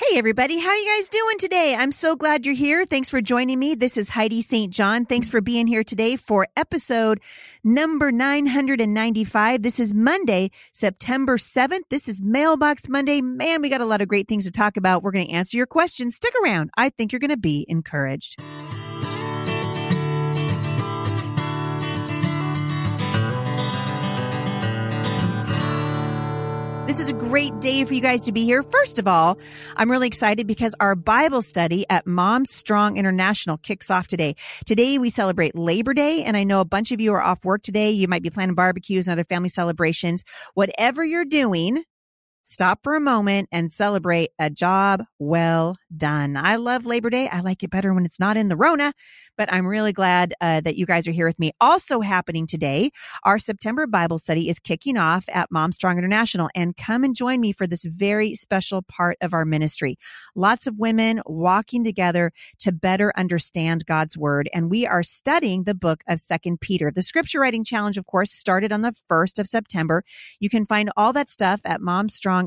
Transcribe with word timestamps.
Hey 0.00 0.16
everybody, 0.16 0.60
how 0.60 0.72
you 0.72 0.96
guys 0.96 1.08
doing 1.08 1.38
today? 1.38 1.74
I'm 1.76 1.90
so 1.90 2.14
glad 2.14 2.46
you're 2.46 2.54
here. 2.54 2.84
Thanks 2.84 3.10
for 3.10 3.20
joining 3.20 3.58
me. 3.58 3.74
This 3.74 3.96
is 3.96 4.10
Heidi 4.10 4.40
St. 4.40 4.72
John. 4.72 5.04
Thanks 5.04 5.28
for 5.28 5.40
being 5.40 5.66
here 5.66 5.82
today 5.82 6.14
for 6.14 6.46
episode 6.56 7.20
number 7.64 8.12
995. 8.12 9.60
This 9.60 9.80
is 9.80 9.92
Monday, 9.92 10.52
September 10.70 11.36
7th. 11.36 11.80
This 11.90 12.08
is 12.08 12.20
Mailbox 12.20 12.88
Monday. 12.88 13.20
Man, 13.20 13.60
we 13.60 13.68
got 13.68 13.80
a 13.80 13.86
lot 13.86 14.00
of 14.00 14.06
great 14.06 14.28
things 14.28 14.44
to 14.44 14.52
talk 14.52 14.76
about. 14.76 15.02
We're 15.02 15.10
going 15.10 15.26
to 15.26 15.32
answer 15.32 15.56
your 15.56 15.66
questions. 15.66 16.14
Stick 16.14 16.34
around. 16.44 16.70
I 16.76 16.90
think 16.90 17.10
you're 17.10 17.18
going 17.18 17.30
to 17.30 17.36
be 17.36 17.66
encouraged. 17.68 18.40
This 26.98 27.12
is 27.12 27.12
a 27.12 27.28
great 27.28 27.60
day 27.60 27.84
for 27.84 27.94
you 27.94 28.00
guys 28.00 28.24
to 28.24 28.32
be 28.32 28.44
here. 28.44 28.60
First 28.60 28.98
of 28.98 29.06
all, 29.06 29.38
I'm 29.76 29.88
really 29.88 30.08
excited 30.08 30.48
because 30.48 30.74
our 30.80 30.96
Bible 30.96 31.42
study 31.42 31.86
at 31.88 32.08
Mom 32.08 32.44
Strong 32.44 32.96
International 32.96 33.56
kicks 33.56 33.88
off 33.88 34.08
today. 34.08 34.34
Today 34.66 34.98
we 34.98 35.08
celebrate 35.08 35.56
Labor 35.56 35.94
Day, 35.94 36.24
and 36.24 36.36
I 36.36 36.42
know 36.42 36.60
a 36.60 36.64
bunch 36.64 36.90
of 36.90 37.00
you 37.00 37.14
are 37.14 37.22
off 37.22 37.44
work 37.44 37.62
today. 37.62 37.92
You 37.92 38.08
might 38.08 38.24
be 38.24 38.30
planning 38.30 38.56
barbecues 38.56 39.06
and 39.06 39.12
other 39.12 39.22
family 39.22 39.48
celebrations. 39.48 40.24
Whatever 40.54 41.04
you're 41.04 41.24
doing, 41.24 41.84
stop 42.48 42.80
for 42.82 42.96
a 42.96 43.00
moment 43.00 43.46
and 43.52 43.70
celebrate 43.70 44.30
a 44.38 44.48
job 44.48 45.04
well 45.18 45.76
done. 45.94 46.34
I 46.34 46.56
love 46.56 46.86
Labor 46.86 47.10
Day. 47.10 47.28
I 47.28 47.40
like 47.40 47.62
it 47.62 47.70
better 47.70 47.92
when 47.92 48.06
it's 48.06 48.18
not 48.18 48.38
in 48.38 48.48
the 48.48 48.56
Rona, 48.56 48.94
but 49.36 49.52
I'm 49.52 49.66
really 49.66 49.92
glad 49.92 50.32
uh, 50.40 50.62
that 50.62 50.76
you 50.76 50.86
guys 50.86 51.06
are 51.06 51.12
here 51.12 51.26
with 51.26 51.38
me. 51.38 51.52
Also 51.60 52.00
happening 52.00 52.46
today, 52.46 52.90
our 53.24 53.38
September 53.38 53.86
Bible 53.86 54.16
study 54.16 54.48
is 54.48 54.58
kicking 54.58 54.96
off 54.96 55.26
at 55.30 55.50
Mom 55.50 55.72
Strong 55.72 55.98
International 55.98 56.48
and 56.54 56.74
come 56.74 57.04
and 57.04 57.14
join 57.14 57.38
me 57.38 57.52
for 57.52 57.66
this 57.66 57.84
very 57.84 58.34
special 58.34 58.80
part 58.80 59.18
of 59.20 59.34
our 59.34 59.44
ministry. 59.44 59.98
Lots 60.34 60.66
of 60.66 60.78
women 60.78 61.20
walking 61.26 61.84
together 61.84 62.32
to 62.60 62.72
better 62.72 63.12
understand 63.14 63.84
God's 63.84 64.16
word. 64.16 64.48
And 64.54 64.70
we 64.70 64.86
are 64.86 65.02
studying 65.02 65.64
the 65.64 65.74
book 65.74 66.02
of 66.08 66.18
second 66.18 66.62
Peter. 66.62 66.90
The 66.90 67.02
scripture 67.02 67.40
writing 67.40 67.62
challenge, 67.62 67.98
of 67.98 68.06
course, 68.06 68.32
started 68.32 68.72
on 68.72 68.80
the 68.80 68.94
1st 69.10 69.38
of 69.38 69.46
September. 69.46 70.02
You 70.40 70.48
can 70.48 70.64
find 70.64 70.90
all 70.96 71.12
that 71.12 71.28
stuff 71.28 71.60
at 71.66 71.82
Mom 71.82 72.08
Strong 72.08 72.37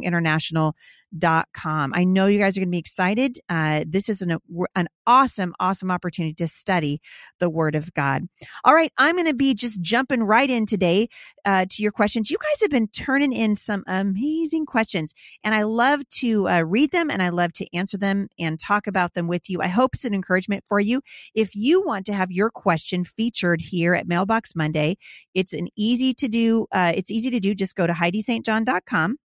com. 1.53 1.91
I 1.93 2.03
know 2.03 2.27
you 2.27 2.39
guys 2.39 2.57
are 2.57 2.61
going 2.61 2.69
to 2.69 2.71
be 2.71 2.77
excited. 2.77 3.37
Uh, 3.49 3.83
this 3.87 4.09
is 4.09 4.21
an, 4.21 4.37
an 4.75 4.87
awesome, 5.05 5.53
awesome 5.59 5.91
opportunity 5.91 6.33
to 6.35 6.47
study 6.47 7.01
the 7.39 7.49
Word 7.49 7.75
of 7.75 7.93
God. 7.93 8.23
All 8.63 8.73
right, 8.73 8.91
I'm 8.97 9.15
going 9.15 9.27
to 9.27 9.33
be 9.33 9.53
just 9.53 9.81
jumping 9.81 10.23
right 10.23 10.49
in 10.49 10.65
today 10.65 11.09
uh, 11.45 11.65
to 11.69 11.83
your 11.83 11.91
questions. 11.91 12.29
You 12.29 12.37
guys 12.37 12.61
have 12.61 12.69
been 12.69 12.87
turning 12.87 13.33
in 13.33 13.55
some 13.55 13.83
amazing 13.87 14.65
questions, 14.65 15.13
and 15.43 15.53
I 15.53 15.63
love 15.63 16.07
to 16.19 16.47
uh, 16.47 16.61
read 16.61 16.91
them 16.91 17.09
and 17.09 17.21
I 17.21 17.29
love 17.29 17.53
to 17.53 17.75
answer 17.75 17.97
them 17.97 18.27
and 18.39 18.59
talk 18.59 18.87
about 18.87 19.13
them 19.13 19.27
with 19.27 19.49
you. 19.49 19.61
I 19.61 19.67
hope 19.67 19.95
it's 19.95 20.05
an 20.05 20.13
encouragement 20.13 20.63
for 20.67 20.79
you. 20.79 21.01
If 21.35 21.55
you 21.55 21.83
want 21.85 22.05
to 22.05 22.13
have 22.13 22.31
your 22.31 22.49
question 22.49 23.03
featured 23.03 23.61
here 23.61 23.93
at 23.93 24.07
Mailbox 24.07 24.55
Monday, 24.55 24.97
it's 25.33 25.53
an 25.53 25.67
easy 25.75 26.13
to 26.15 26.27
do. 26.27 26.67
Uh, 26.71 26.93
it's 26.95 27.11
easy 27.11 27.29
to 27.31 27.39
do. 27.39 27.53
Just 27.53 27.75
go 27.75 27.85
to 27.85 27.93
HeidiSt.John.com 27.93 29.17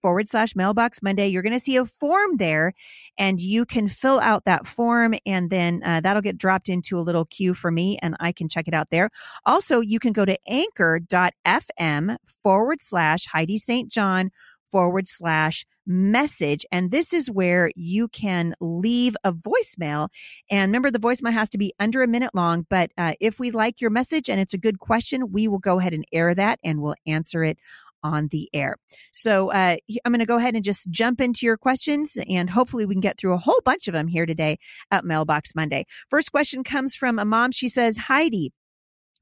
forward 0.00 0.28
slash 0.28 0.54
mailbox 0.54 1.02
Monday. 1.02 1.28
You're 1.28 1.42
going 1.42 1.52
to 1.52 1.60
see 1.60 1.76
a 1.76 1.84
form 1.84 2.36
there 2.36 2.72
and 3.16 3.40
you 3.40 3.64
can 3.64 3.88
fill 3.88 4.20
out 4.20 4.44
that 4.44 4.66
form 4.66 5.14
and 5.26 5.50
then 5.50 5.82
uh, 5.84 6.00
that'll 6.00 6.22
get 6.22 6.38
dropped 6.38 6.68
into 6.68 6.98
a 6.98 7.00
little 7.00 7.24
queue 7.24 7.54
for 7.54 7.70
me 7.70 7.98
and 8.00 8.16
I 8.20 8.32
can 8.32 8.48
check 8.48 8.68
it 8.68 8.74
out 8.74 8.90
there. 8.90 9.10
Also, 9.44 9.80
you 9.80 9.98
can 9.98 10.12
go 10.12 10.24
to 10.24 10.38
anchor.fm 10.48 12.16
forward 12.42 12.78
slash 12.80 13.26
Heidi 13.26 13.58
St. 13.58 13.90
John 13.90 14.30
forward 14.70 15.06
slash 15.06 15.64
message. 15.86 16.66
And 16.70 16.90
this 16.90 17.14
is 17.14 17.30
where 17.30 17.70
you 17.74 18.08
can 18.08 18.54
leave 18.60 19.16
a 19.24 19.32
voicemail. 19.32 20.08
And 20.50 20.70
remember, 20.70 20.90
the 20.90 20.98
voicemail 20.98 21.32
has 21.32 21.48
to 21.50 21.58
be 21.58 21.72
under 21.80 22.02
a 22.02 22.08
minute 22.08 22.34
long. 22.34 22.66
But 22.68 22.92
uh, 22.98 23.14
if 23.20 23.40
we 23.40 23.50
like 23.50 23.80
your 23.80 23.90
message 23.90 24.28
and 24.28 24.38
it's 24.38 24.54
a 24.54 24.58
good 24.58 24.78
question, 24.78 25.32
we 25.32 25.48
will 25.48 25.58
go 25.58 25.78
ahead 25.78 25.94
and 25.94 26.04
air 26.12 26.34
that 26.34 26.60
and 26.62 26.82
we'll 26.82 26.94
answer 27.06 27.42
it 27.42 27.58
on 28.02 28.28
the 28.28 28.48
air. 28.52 28.76
So 29.12 29.50
uh, 29.50 29.76
I'm 30.04 30.12
going 30.12 30.20
to 30.20 30.26
go 30.26 30.36
ahead 30.36 30.54
and 30.54 30.64
just 30.64 30.90
jump 30.90 31.20
into 31.20 31.46
your 31.46 31.56
questions, 31.56 32.18
and 32.28 32.50
hopefully 32.50 32.84
we 32.84 32.94
can 32.94 33.00
get 33.00 33.18
through 33.18 33.34
a 33.34 33.38
whole 33.38 33.60
bunch 33.64 33.88
of 33.88 33.92
them 33.92 34.08
here 34.08 34.26
today 34.26 34.58
at 34.90 35.04
Mailbox 35.04 35.54
Monday. 35.54 35.84
First 36.10 36.32
question 36.32 36.64
comes 36.64 36.96
from 36.96 37.18
a 37.18 37.24
mom. 37.24 37.52
She 37.52 37.68
says, 37.68 37.96
Heidi, 37.98 38.52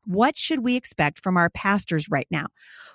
what 0.05 0.37
should 0.37 0.65
we 0.65 0.77
expect 0.77 1.19
from 1.19 1.37
our 1.37 1.51
pastors 1.51 2.09
right 2.11 2.29
now? 2.31 2.47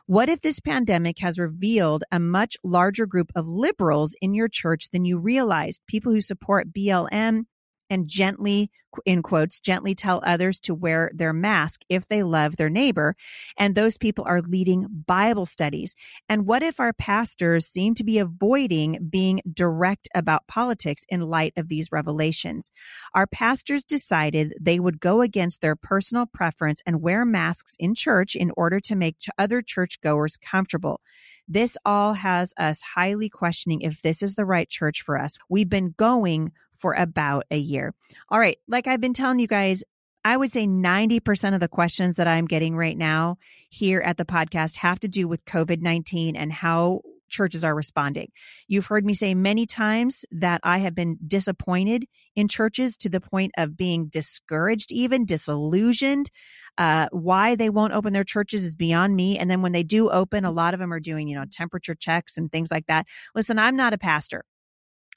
What 0.08 0.30
if 0.30 0.42
this 0.42 0.60
pandemic 0.60 1.20
has 1.20 1.38
revealed 1.38 2.04
a 2.12 2.20
much 2.20 2.58
larger 2.64 3.06
group 3.06 3.32
of 3.36 3.48
liberals 3.48 4.16
in 4.22 4.34
your 4.34 4.48
church 4.48 4.90
than 4.92 5.06
you 5.06 5.18
realized? 5.18 5.82
People 5.88 6.12
who 6.12 6.22
support 6.22 6.74
BLM, 6.74 7.44
and 7.92 8.08
gently, 8.08 8.72
in 9.06 9.22
quotes, 9.22 9.60
gently 9.60 9.94
tell 9.94 10.22
others 10.26 10.60
to 10.62 10.74
wear 10.74 11.12
their 11.14 11.34
mask 11.34 11.82
if 11.90 12.08
they 12.08 12.24
love 12.24 12.56
their 12.56 12.70
neighbor. 12.70 13.16
And 13.58 13.76
those 13.76 13.98
people 13.98 14.24
are 14.26 14.42
leading 14.42 14.88
Bible 15.06 15.46
studies. 15.46 15.94
And 16.30 16.48
what 16.48 16.64
if 16.64 16.80
our 16.80 16.94
pastors 16.94 17.68
seem 17.68 17.94
to 17.96 18.04
be 18.06 18.18
avoiding 18.18 19.10
being 19.10 19.42
direct 19.54 20.08
about 20.16 20.48
politics 20.48 21.04
in 21.10 21.22
light 21.22 21.54
of 21.58 21.68
these 21.68 21.92
revelations? 21.92 22.72
Our 23.14 23.28
pastors 23.28 23.84
decided 23.84 24.54
they 24.60 24.80
would 24.80 25.02
go 25.02 25.22
against 25.22 25.60
their 25.62 25.76
personal 25.76 26.26
preference 26.26 26.82
and 26.86 27.02
wear 27.02 27.26
masks 27.26 27.76
in 27.78 27.94
church 27.94 28.36
in 28.36 28.52
order 28.56 28.80
to 28.80 28.96
make 28.96 29.18
other 29.38 29.62
churchgoers 29.62 30.38
comfortable. 30.38 31.02
This 31.46 31.78
all 31.84 32.14
has 32.14 32.54
us 32.58 32.82
highly 32.96 33.28
questioning 33.28 33.82
if 33.82 34.02
this 34.02 34.24
is 34.24 34.36
the 34.36 34.46
right 34.46 34.70
church 34.70 35.02
for 35.02 35.18
us. 35.18 35.38
We've 35.50 35.68
been 35.68 35.94
going 35.98 36.54
for 36.82 36.94
about 36.94 37.46
a 37.52 37.58
year. 37.58 37.94
All 38.30 38.40
right. 38.40 38.58
Like 38.68 38.88
I've 38.88 39.02
been 39.02 39.14
telling 39.14 39.40
you 39.40 39.48
guys, 39.48 39.84
I 40.24 40.38
would 40.38 40.52
say 40.52 40.68
90% 40.68 41.54
of 41.54 41.60
the 41.60 41.68
questions 41.68 42.18
that 42.18 42.28
I'm 42.28 42.46
getting 42.46 42.76
right 42.76 42.98
now 42.98 43.38
here 43.70 44.02
at 44.02 44.18
the 44.18 44.26
podcast 44.26 44.78
have 44.78 45.00
to 45.00 45.08
do 45.08 45.28
with 45.28 45.46
COVID 45.46 45.82
19 45.82 46.36
and 46.36 46.52
how 46.52 47.02
churches 47.32 47.64
are 47.64 47.74
responding. 47.74 48.30
You've 48.68 48.88
heard 48.88 49.06
me 49.06 49.14
say 49.14 49.34
many 49.34 49.66
times 49.66 50.26
that 50.32 50.60
I 50.64 50.80
have 50.80 50.94
been 50.94 51.18
disappointed 51.26 52.06
in 52.36 52.48
churches 52.48 52.98
to 52.98 53.10
the 53.10 53.22
point 53.22 53.54
of 53.58 53.78
being 53.78 54.08
discouraged, 54.08 54.92
even 54.92 55.26
disillusioned. 55.26 56.30
Uh, 56.78 57.08
why 57.12 57.56
they 57.56 57.70
won't 57.70 57.94
open 57.94 58.14
their 58.14 58.24
churches 58.24 58.64
is 58.64 58.76
beyond 58.76 59.16
me. 59.16 59.38
And 59.38 59.50
then 59.50 59.62
when 59.62 59.72
they 59.72 59.84
do 59.84 60.10
open, 60.10 60.46
a 60.46 60.52
lot 60.52 60.74
of 60.74 60.80
them 60.80 60.94
are 60.94 61.00
doing, 61.00 61.28
you 61.28 61.36
know, 61.36 61.46
temperature 61.50 61.96
checks 61.96 62.38
and 62.38 62.52
things 62.52 62.70
like 62.70 62.88
that. 62.88 63.08
Listen, 63.34 63.58
I'm 63.58 63.76
not 63.76 63.94
a 63.94 63.98
pastor. 63.98 64.44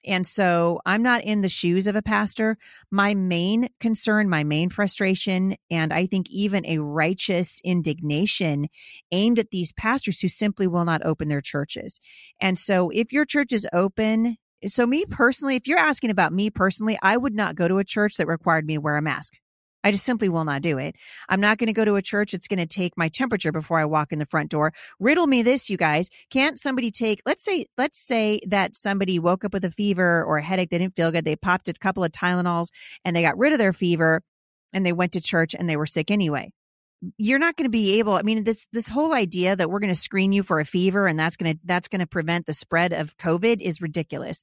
And 0.07 0.27
so 0.27 0.81
I'm 0.85 1.03
not 1.03 1.23
in 1.25 1.41
the 1.41 1.49
shoes 1.49 1.87
of 1.87 1.97
a 1.97 2.03
pastor. 2.03 2.57
My 2.91 3.15
main 3.15 3.69
concern, 3.81 4.29
my 4.29 4.45
main 4.45 4.69
frustration, 4.69 5.57
and 5.71 5.93
I 5.93 6.07
think 6.07 6.29
even 6.31 6.67
a 6.67 6.79
righteous 6.79 7.61
indignation 7.65 8.67
aimed 9.13 9.39
at 9.39 9.51
these 9.51 9.73
pastors 9.73 10.21
who 10.21 10.29
simply 10.29 10.67
will 10.67 10.85
not 10.85 11.05
open 11.05 11.29
their 11.29 11.41
churches. 11.41 12.01
And 12.41 12.59
so 12.59 12.91
if 12.91 13.13
your 13.13 13.25
church 13.25 13.53
is 13.53 13.67
open, 13.73 14.37
so 14.67 14.87
me 14.87 15.05
personally, 15.09 15.57
if 15.57 15.67
you're 15.67 15.79
asking 15.79 16.11
about 16.11 16.33
me 16.33 16.51
personally, 16.51 16.99
I 17.03 17.17
would 17.17 17.35
not 17.35 17.55
go 17.55 17.69
to 17.69 17.79
a 17.79 17.85
church 17.85 18.17
that 18.17 18.27
required 18.27 18.67
me 18.67 18.75
to 18.75 18.81
wear 18.81 18.97
a 18.97 19.03
mask. 19.03 19.39
I 19.85 19.93
just 19.93 20.05
simply 20.05 20.29
will 20.29 20.45
not 20.45 20.63
do 20.63 20.79
it. 20.79 20.97
I'm 21.29 21.41
not 21.41 21.59
going 21.59 21.69
to 21.69 21.73
go 21.73 21.85
to 21.85 21.97
a 21.97 22.03
church 22.03 22.33
that's 22.33 22.49
going 22.49 22.59
to 22.59 22.67
take 22.67 22.97
my 22.97 23.09
temperature 23.09 23.53
before 23.53 23.79
I 23.79 23.85
walk 23.85 24.13
in 24.13 24.19
the 24.19 24.25
front 24.25 24.51
door. 24.51 24.73
Riddle 24.99 25.27
me 25.27 25.43
this, 25.43 25.69
you 25.71 25.77
guys. 25.77 26.09
Can't 26.31 26.59
somebody 26.59 26.91
take, 26.91 27.21
let's 27.27 27.45
say, 27.45 27.67
let's 27.77 28.01
say 28.01 28.41
that 28.49 28.75
somebody 28.75 29.19
woke 29.19 29.45
up 29.45 29.53
with 29.53 29.65
a 29.65 29.71
fever 29.71 30.25
or 30.25 30.39
a 30.39 30.43
headache. 30.43 30.71
They 30.71 30.79
didn't 30.79 30.97
feel 30.97 31.13
good. 31.13 31.25
They 31.25 31.37
popped 31.37 31.69
a 31.69 31.75
couple 31.75 32.03
of 32.03 32.11
Tylenols 32.13 32.69
and 33.05 33.15
they 33.15 33.23
got 33.23 33.39
rid 33.39 33.53
of 33.53 33.59
their 33.59 33.75
fever 33.75 34.23
and 34.73 34.85
they 34.85 34.93
went 34.93 35.13
to 35.13 35.21
church 35.21 35.55
and 35.57 35.69
they 35.69 35.77
were 35.77 35.87
sick 35.87 36.11
anyway 36.11 36.51
you're 37.19 37.39
not 37.39 37.57
going 37.57 37.67
to 37.67 37.71
be 37.71 37.99
able 37.99 38.15
i 38.15 38.23
mean 38.23 38.45
this 38.45 38.69
this 38.73 38.89
whole 38.89 39.13
idea 39.13 39.55
that 39.55 39.71
we're 39.71 39.81
going 39.81 39.93
to 39.93 40.01
screen 40.01 40.33
you 40.33 40.43
for 40.43 40.61
a 40.61 40.65
fever 40.65 41.07
and 41.07 41.19
that's 41.19 41.37
going 41.37 41.53
to 41.53 41.61
that's 41.65 41.89
going 41.89 42.01
to 42.01 42.07
prevent 42.07 42.47
the 42.47 42.53
spread 42.53 42.93
of 42.93 43.17
covid 43.17 43.61
is 43.61 43.83
ridiculous 43.83 44.43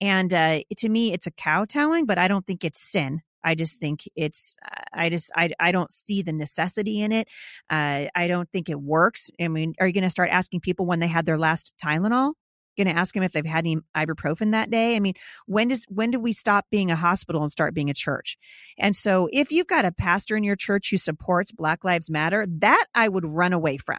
and 0.00 0.32
uh, 0.32 0.60
to 0.76 0.88
me 0.88 1.12
it's 1.12 1.26
a 1.26 1.30
kowtowing 1.30 2.06
but 2.06 2.18
i 2.18 2.28
don't 2.28 2.46
think 2.46 2.64
it's 2.64 2.80
sin 2.80 3.20
I 3.44 3.54
just 3.54 3.80
think 3.80 4.08
it's, 4.16 4.56
I 4.92 5.08
just, 5.10 5.30
I, 5.34 5.50
I 5.58 5.72
don't 5.72 5.90
see 5.90 6.22
the 6.22 6.32
necessity 6.32 7.00
in 7.00 7.12
it. 7.12 7.28
Uh, 7.70 8.06
I 8.14 8.26
don't 8.26 8.50
think 8.52 8.68
it 8.68 8.80
works. 8.80 9.30
I 9.40 9.48
mean, 9.48 9.74
are 9.80 9.86
you 9.86 9.92
going 9.92 10.04
to 10.04 10.10
start 10.10 10.30
asking 10.30 10.60
people 10.60 10.86
when 10.86 11.00
they 11.00 11.06
had 11.06 11.26
their 11.26 11.38
last 11.38 11.74
Tylenol? 11.82 12.34
Going 12.76 12.86
to 12.86 12.92
ask 12.92 13.12
them 13.12 13.24
if 13.24 13.32
they've 13.32 13.44
had 13.44 13.64
any 13.64 13.78
ibuprofen 13.96 14.52
that 14.52 14.70
day? 14.70 14.94
I 14.94 15.00
mean, 15.00 15.14
when 15.46 15.66
does, 15.66 15.84
when 15.88 16.12
do 16.12 16.20
we 16.20 16.32
stop 16.32 16.66
being 16.70 16.92
a 16.92 16.96
hospital 16.96 17.42
and 17.42 17.50
start 17.50 17.74
being 17.74 17.90
a 17.90 17.94
church? 17.94 18.36
And 18.78 18.94
so 18.94 19.28
if 19.32 19.50
you've 19.50 19.66
got 19.66 19.84
a 19.84 19.90
pastor 19.90 20.36
in 20.36 20.44
your 20.44 20.54
church 20.54 20.90
who 20.90 20.96
supports 20.96 21.50
Black 21.50 21.82
Lives 21.82 22.08
Matter, 22.08 22.46
that 22.60 22.84
I 22.94 23.08
would 23.08 23.24
run 23.24 23.52
away 23.52 23.78
from. 23.78 23.98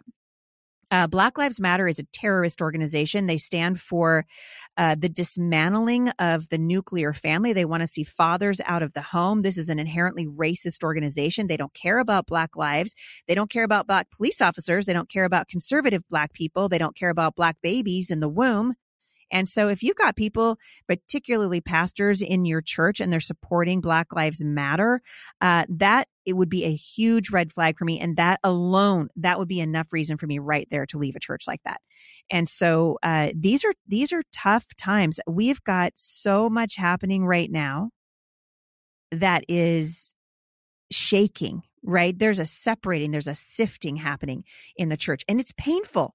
Uh, 0.90 1.06
Black 1.06 1.38
Lives 1.38 1.60
Matter 1.60 1.86
is 1.86 1.98
a 1.98 2.04
terrorist 2.12 2.60
organization. 2.60 3.26
They 3.26 3.36
stand 3.36 3.80
for 3.80 4.26
uh, 4.76 4.96
the 4.98 5.08
dismantling 5.08 6.08
of 6.18 6.48
the 6.48 6.58
nuclear 6.58 7.12
family. 7.12 7.52
They 7.52 7.64
want 7.64 7.82
to 7.82 7.86
see 7.86 8.02
fathers 8.02 8.60
out 8.64 8.82
of 8.82 8.92
the 8.94 9.02
home. 9.02 9.42
This 9.42 9.58
is 9.58 9.68
an 9.68 9.78
inherently 9.78 10.26
racist 10.26 10.82
organization. 10.82 11.46
They 11.46 11.56
don't 11.56 11.74
care 11.74 11.98
about 11.98 12.26
Black 12.26 12.56
lives. 12.56 12.94
They 13.28 13.34
don't 13.34 13.50
care 13.50 13.64
about 13.64 13.86
Black 13.86 14.08
police 14.10 14.40
officers. 14.40 14.86
They 14.86 14.92
don't 14.92 15.08
care 15.08 15.24
about 15.24 15.48
conservative 15.48 16.02
Black 16.08 16.32
people. 16.32 16.68
They 16.68 16.78
don't 16.78 16.96
care 16.96 17.10
about 17.10 17.36
Black 17.36 17.56
babies 17.62 18.10
in 18.10 18.20
the 18.20 18.28
womb. 18.28 18.74
And 19.30 19.48
so 19.48 19.68
if 19.68 19.82
you've 19.82 19.96
got 19.96 20.16
people, 20.16 20.58
particularly 20.88 21.60
pastors 21.60 22.22
in 22.22 22.44
your 22.44 22.60
church 22.60 23.00
and 23.00 23.12
they're 23.12 23.20
supporting 23.20 23.80
Black 23.80 24.12
Lives 24.12 24.42
Matter, 24.42 25.02
uh, 25.40 25.64
that 25.68 26.08
it 26.30 26.36
would 26.36 26.48
be 26.48 26.64
a 26.64 26.74
huge 26.74 27.30
red 27.30 27.50
flag 27.50 27.76
for 27.76 27.84
me. 27.84 27.98
And 27.98 28.16
that 28.16 28.38
alone, 28.44 29.08
that 29.16 29.38
would 29.38 29.48
be 29.48 29.60
enough 29.60 29.92
reason 29.92 30.16
for 30.16 30.26
me 30.26 30.38
right 30.38 30.68
there 30.70 30.86
to 30.86 30.98
leave 30.98 31.16
a 31.16 31.20
church 31.20 31.48
like 31.48 31.60
that. 31.64 31.80
And 32.30 32.48
so 32.48 32.98
uh, 33.02 33.32
these 33.34 33.64
are 33.64 33.74
these 33.86 34.12
are 34.12 34.22
tough 34.32 34.66
times. 34.76 35.18
We've 35.26 35.62
got 35.64 35.92
so 35.96 36.48
much 36.48 36.76
happening 36.76 37.26
right 37.26 37.50
now 37.50 37.90
that 39.10 39.44
is 39.48 40.14
shaking 40.92 41.62
right? 41.82 42.18
There's 42.18 42.38
a 42.38 42.46
separating, 42.46 43.10
there's 43.10 43.26
a 43.26 43.34
sifting 43.34 43.96
happening 43.96 44.44
in 44.76 44.90
the 44.90 44.96
church, 44.96 45.24
and 45.28 45.40
it's 45.40 45.52
painful. 45.52 46.14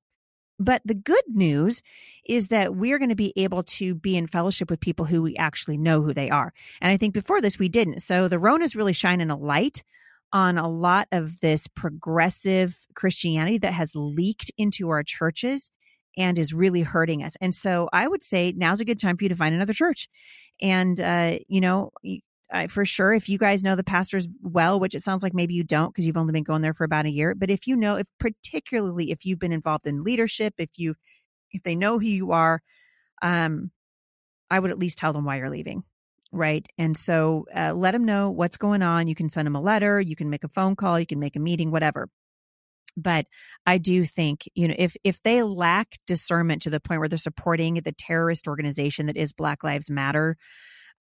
But 0.57 0.81
the 0.85 0.95
good 0.95 1.23
news 1.27 1.81
is 2.25 2.47
that 2.49 2.75
we're 2.75 2.97
going 2.97 3.09
to 3.09 3.15
be 3.15 3.33
able 3.35 3.63
to 3.63 3.95
be 3.95 4.15
in 4.15 4.27
fellowship 4.27 4.69
with 4.69 4.79
people 4.79 5.05
who 5.05 5.21
we 5.21 5.35
actually 5.35 5.77
know 5.77 6.01
who 6.01 6.13
they 6.13 6.29
are. 6.29 6.53
And 6.81 6.91
I 6.91 6.97
think 6.97 7.13
before 7.13 7.41
this, 7.41 7.59
we 7.59 7.69
didn't. 7.69 7.99
So 7.99 8.27
the 8.27 8.39
Rona 8.39 8.63
is 8.63 8.75
really 8.75 8.93
shining 8.93 9.29
a 9.29 9.37
light 9.37 9.83
on 10.31 10.57
a 10.57 10.69
lot 10.69 11.07
of 11.11 11.39
this 11.39 11.67
progressive 11.67 12.85
Christianity 12.93 13.57
that 13.59 13.73
has 13.73 13.95
leaked 13.95 14.51
into 14.57 14.89
our 14.89 15.03
churches 15.03 15.71
and 16.17 16.37
is 16.37 16.53
really 16.53 16.81
hurting 16.81 17.23
us. 17.23 17.35
And 17.41 17.53
so 17.53 17.89
I 17.91 18.07
would 18.07 18.23
say 18.23 18.53
now's 18.55 18.79
a 18.79 18.85
good 18.85 18.99
time 18.99 19.17
for 19.17 19.23
you 19.23 19.29
to 19.29 19.35
find 19.35 19.53
another 19.53 19.73
church. 19.73 20.07
And, 20.61 20.99
uh, 20.99 21.39
you 21.47 21.61
know, 21.61 21.91
uh, 22.51 22.67
for 22.67 22.85
sure, 22.85 23.13
if 23.13 23.27
you 23.29 23.37
guys 23.37 23.63
know 23.63 23.75
the 23.75 23.83
pastors 23.83 24.27
well, 24.41 24.79
which 24.79 24.95
it 24.95 25.01
sounds 25.01 25.23
like 25.23 25.33
maybe 25.33 25.53
you 25.53 25.63
don't 25.63 25.89
because 25.89 26.05
you've 26.05 26.17
only 26.17 26.33
been 26.33 26.43
going 26.43 26.61
there 26.61 26.73
for 26.73 26.83
about 26.83 27.05
a 27.05 27.11
year, 27.11 27.33
but 27.35 27.49
if 27.49 27.67
you 27.67 27.75
know, 27.75 27.95
if 27.95 28.07
particularly 28.19 29.11
if 29.11 29.25
you've 29.25 29.39
been 29.39 29.51
involved 29.51 29.87
in 29.87 30.03
leadership, 30.03 30.53
if 30.57 30.69
you, 30.77 30.95
if 31.51 31.63
they 31.63 31.75
know 31.75 31.99
who 31.99 32.05
you 32.05 32.31
are, 32.31 32.61
um, 33.21 33.71
I 34.49 34.59
would 34.59 34.71
at 34.71 34.79
least 34.79 34.97
tell 34.97 35.13
them 35.13 35.25
why 35.25 35.37
you're 35.37 35.49
leaving. 35.49 35.83
Right. 36.31 36.67
And 36.77 36.97
so 36.97 37.45
uh, 37.55 37.73
let 37.73 37.91
them 37.91 38.03
know 38.03 38.29
what's 38.29 38.57
going 38.57 38.81
on. 38.81 39.07
You 39.07 39.15
can 39.15 39.29
send 39.29 39.45
them 39.45 39.55
a 39.55 39.61
letter, 39.61 39.99
you 39.99 40.15
can 40.15 40.29
make 40.29 40.43
a 40.43 40.49
phone 40.49 40.75
call, 40.75 40.99
you 40.99 41.05
can 41.05 41.19
make 41.19 41.35
a 41.35 41.39
meeting, 41.39 41.71
whatever. 41.71 42.09
But 42.97 43.25
I 43.65 43.77
do 43.77 44.05
think, 44.05 44.49
you 44.53 44.67
know, 44.67 44.75
if 44.77 44.95
if 45.03 45.21
they 45.23 45.43
lack 45.43 45.97
discernment 46.07 46.61
to 46.61 46.69
the 46.69 46.79
point 46.79 46.99
where 46.99 47.09
they're 47.09 47.17
supporting 47.17 47.75
the 47.75 47.91
terrorist 47.91 48.47
organization 48.47 49.07
that 49.07 49.17
is 49.17 49.33
Black 49.33 49.63
Lives 49.63 49.89
Matter, 49.89 50.37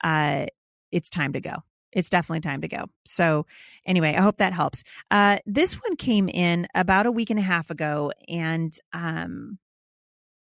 uh, 0.02 0.46
it's 0.94 1.11
time 1.11 1.32
to 1.32 1.41
go. 1.41 1.56
It's 1.93 2.08
definitely 2.08 2.41
time 2.41 2.61
to 2.62 2.69
go. 2.69 2.87
So, 3.05 3.46
anyway, 3.85 4.14
I 4.17 4.20
hope 4.20 4.37
that 4.37 4.52
helps. 4.52 4.85
Uh, 5.11 5.38
this 5.44 5.75
one 5.75 5.96
came 5.96 6.29
in 6.29 6.67
about 6.75 7.06
a 7.06 7.12
week 7.12 7.31
and 7.31 7.38
a 7.38 7.43
half 7.43 7.70
ago 7.70 8.12
and 8.29 8.73
um, 8.93 9.58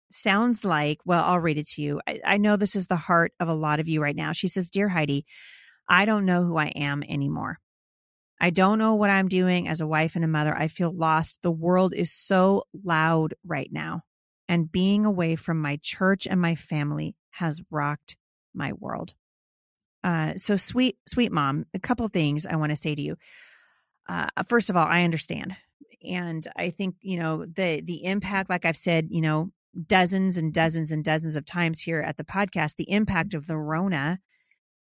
sounds 0.09 0.63
like, 0.63 0.99
well, 1.05 1.23
I'll 1.23 1.39
read 1.39 1.57
it 1.57 1.67
to 1.69 1.81
you. 1.81 2.01
I, 2.07 2.19
I 2.25 2.37
know 2.37 2.55
this 2.55 2.75
is 2.75 2.87
the 2.87 2.95
heart 2.95 3.33
of 3.39 3.49
a 3.49 3.53
lot 3.53 3.79
of 3.79 3.89
you 3.89 4.01
right 4.01 4.15
now. 4.15 4.31
She 4.31 4.47
says, 4.47 4.69
Dear 4.69 4.87
Heidi, 4.87 5.25
I 5.87 6.05
don't 6.05 6.25
know 6.25 6.43
who 6.43 6.57
I 6.57 6.67
am 6.67 7.03
anymore. 7.03 7.59
I 8.39 8.49
don't 8.49 8.77
know 8.77 8.95
what 8.95 9.09
I'm 9.09 9.27
doing 9.27 9.67
as 9.67 9.81
a 9.81 9.87
wife 9.87 10.15
and 10.15 10.23
a 10.23 10.29
mother. 10.29 10.55
I 10.55 10.69
feel 10.69 10.95
lost. 10.95 11.41
The 11.41 11.51
world 11.51 11.93
is 11.93 12.11
so 12.11 12.63
loud 12.73 13.33
right 13.45 13.69
now. 13.71 14.01
And 14.47 14.71
being 14.71 15.05
away 15.05 15.35
from 15.35 15.61
my 15.61 15.77
church 15.81 16.25
and 16.25 16.39
my 16.39 16.55
family 16.55 17.15
has 17.31 17.61
rocked 17.69 18.15
my 18.53 18.71
world. 18.73 19.13
Uh, 20.07 20.33
so 20.37 20.55
sweet, 20.55 20.97
sweet 21.05 21.33
mom, 21.33 21.65
a 21.73 21.79
couple 21.79 22.07
things 22.07 22.45
I 22.45 22.55
want 22.55 22.69
to 22.69 22.77
say 22.77 22.95
to 22.95 23.01
you. 23.01 23.17
Uh, 24.07 24.27
first 24.47 24.69
of 24.69 24.77
all, 24.77 24.87
I 24.87 25.03
understand. 25.03 25.57
And 26.01 26.47
I 26.55 26.69
think, 26.69 26.95
you 27.01 27.19
know, 27.19 27.45
the, 27.45 27.81
the 27.83 28.05
impact, 28.05 28.49
like 28.49 28.63
I've 28.63 28.77
said, 28.77 29.09
you 29.11 29.19
know, 29.19 29.51
dozens 29.85 30.37
and 30.37 30.53
dozens 30.53 30.93
and 30.93 31.03
dozens 31.03 31.35
of 31.35 31.43
times 31.43 31.81
here 31.81 31.99
at 31.99 32.15
the 32.15 32.23
podcast, 32.23 32.77
the 32.77 32.89
impact 32.89 33.33
of 33.33 33.47
the 33.47 33.57
Rona, 33.57 34.19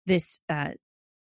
this, 0.07 0.41
uh, 0.49 0.73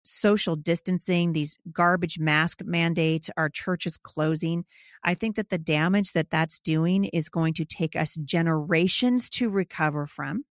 social 0.01 0.55
distancing, 0.55 1.33
these 1.33 1.59
garbage 1.71 2.17
mask 2.17 2.63
mandates, 2.65 3.29
our 3.37 3.49
churches 3.49 3.97
closing. 3.97 4.65
I 5.03 5.13
think 5.13 5.35
that 5.35 5.49
the 5.49 5.59
damage 5.59 6.13
that 6.13 6.31
that's 6.31 6.57
doing 6.57 7.03
is 7.03 7.29
going 7.29 7.53
to 7.53 7.65
take 7.65 7.95
us 7.95 8.15
generations 8.15 9.29
to 9.31 9.51
recover 9.51 10.07
from, 10.07 10.45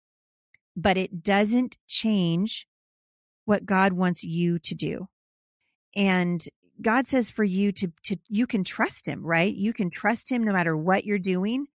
but 0.76 0.98
it 0.98 1.22
doesn't 1.22 1.78
change 1.86 2.67
what 3.48 3.64
God 3.64 3.94
wants 3.94 4.22
you 4.22 4.58
to 4.58 4.74
do. 4.74 5.08
And 5.96 6.44
God 6.82 7.06
says 7.06 7.30
for 7.30 7.44
you 7.44 7.72
to, 7.72 7.90
to, 8.04 8.16
you 8.28 8.46
can 8.46 8.62
trust 8.62 9.08
him, 9.08 9.24
right? 9.24 9.52
You 9.54 9.72
can 9.72 9.88
trust 9.88 10.30
him 10.30 10.44
no 10.44 10.52
matter 10.52 10.76
what 10.76 11.04
you're 11.04 11.18
doing 11.18 11.66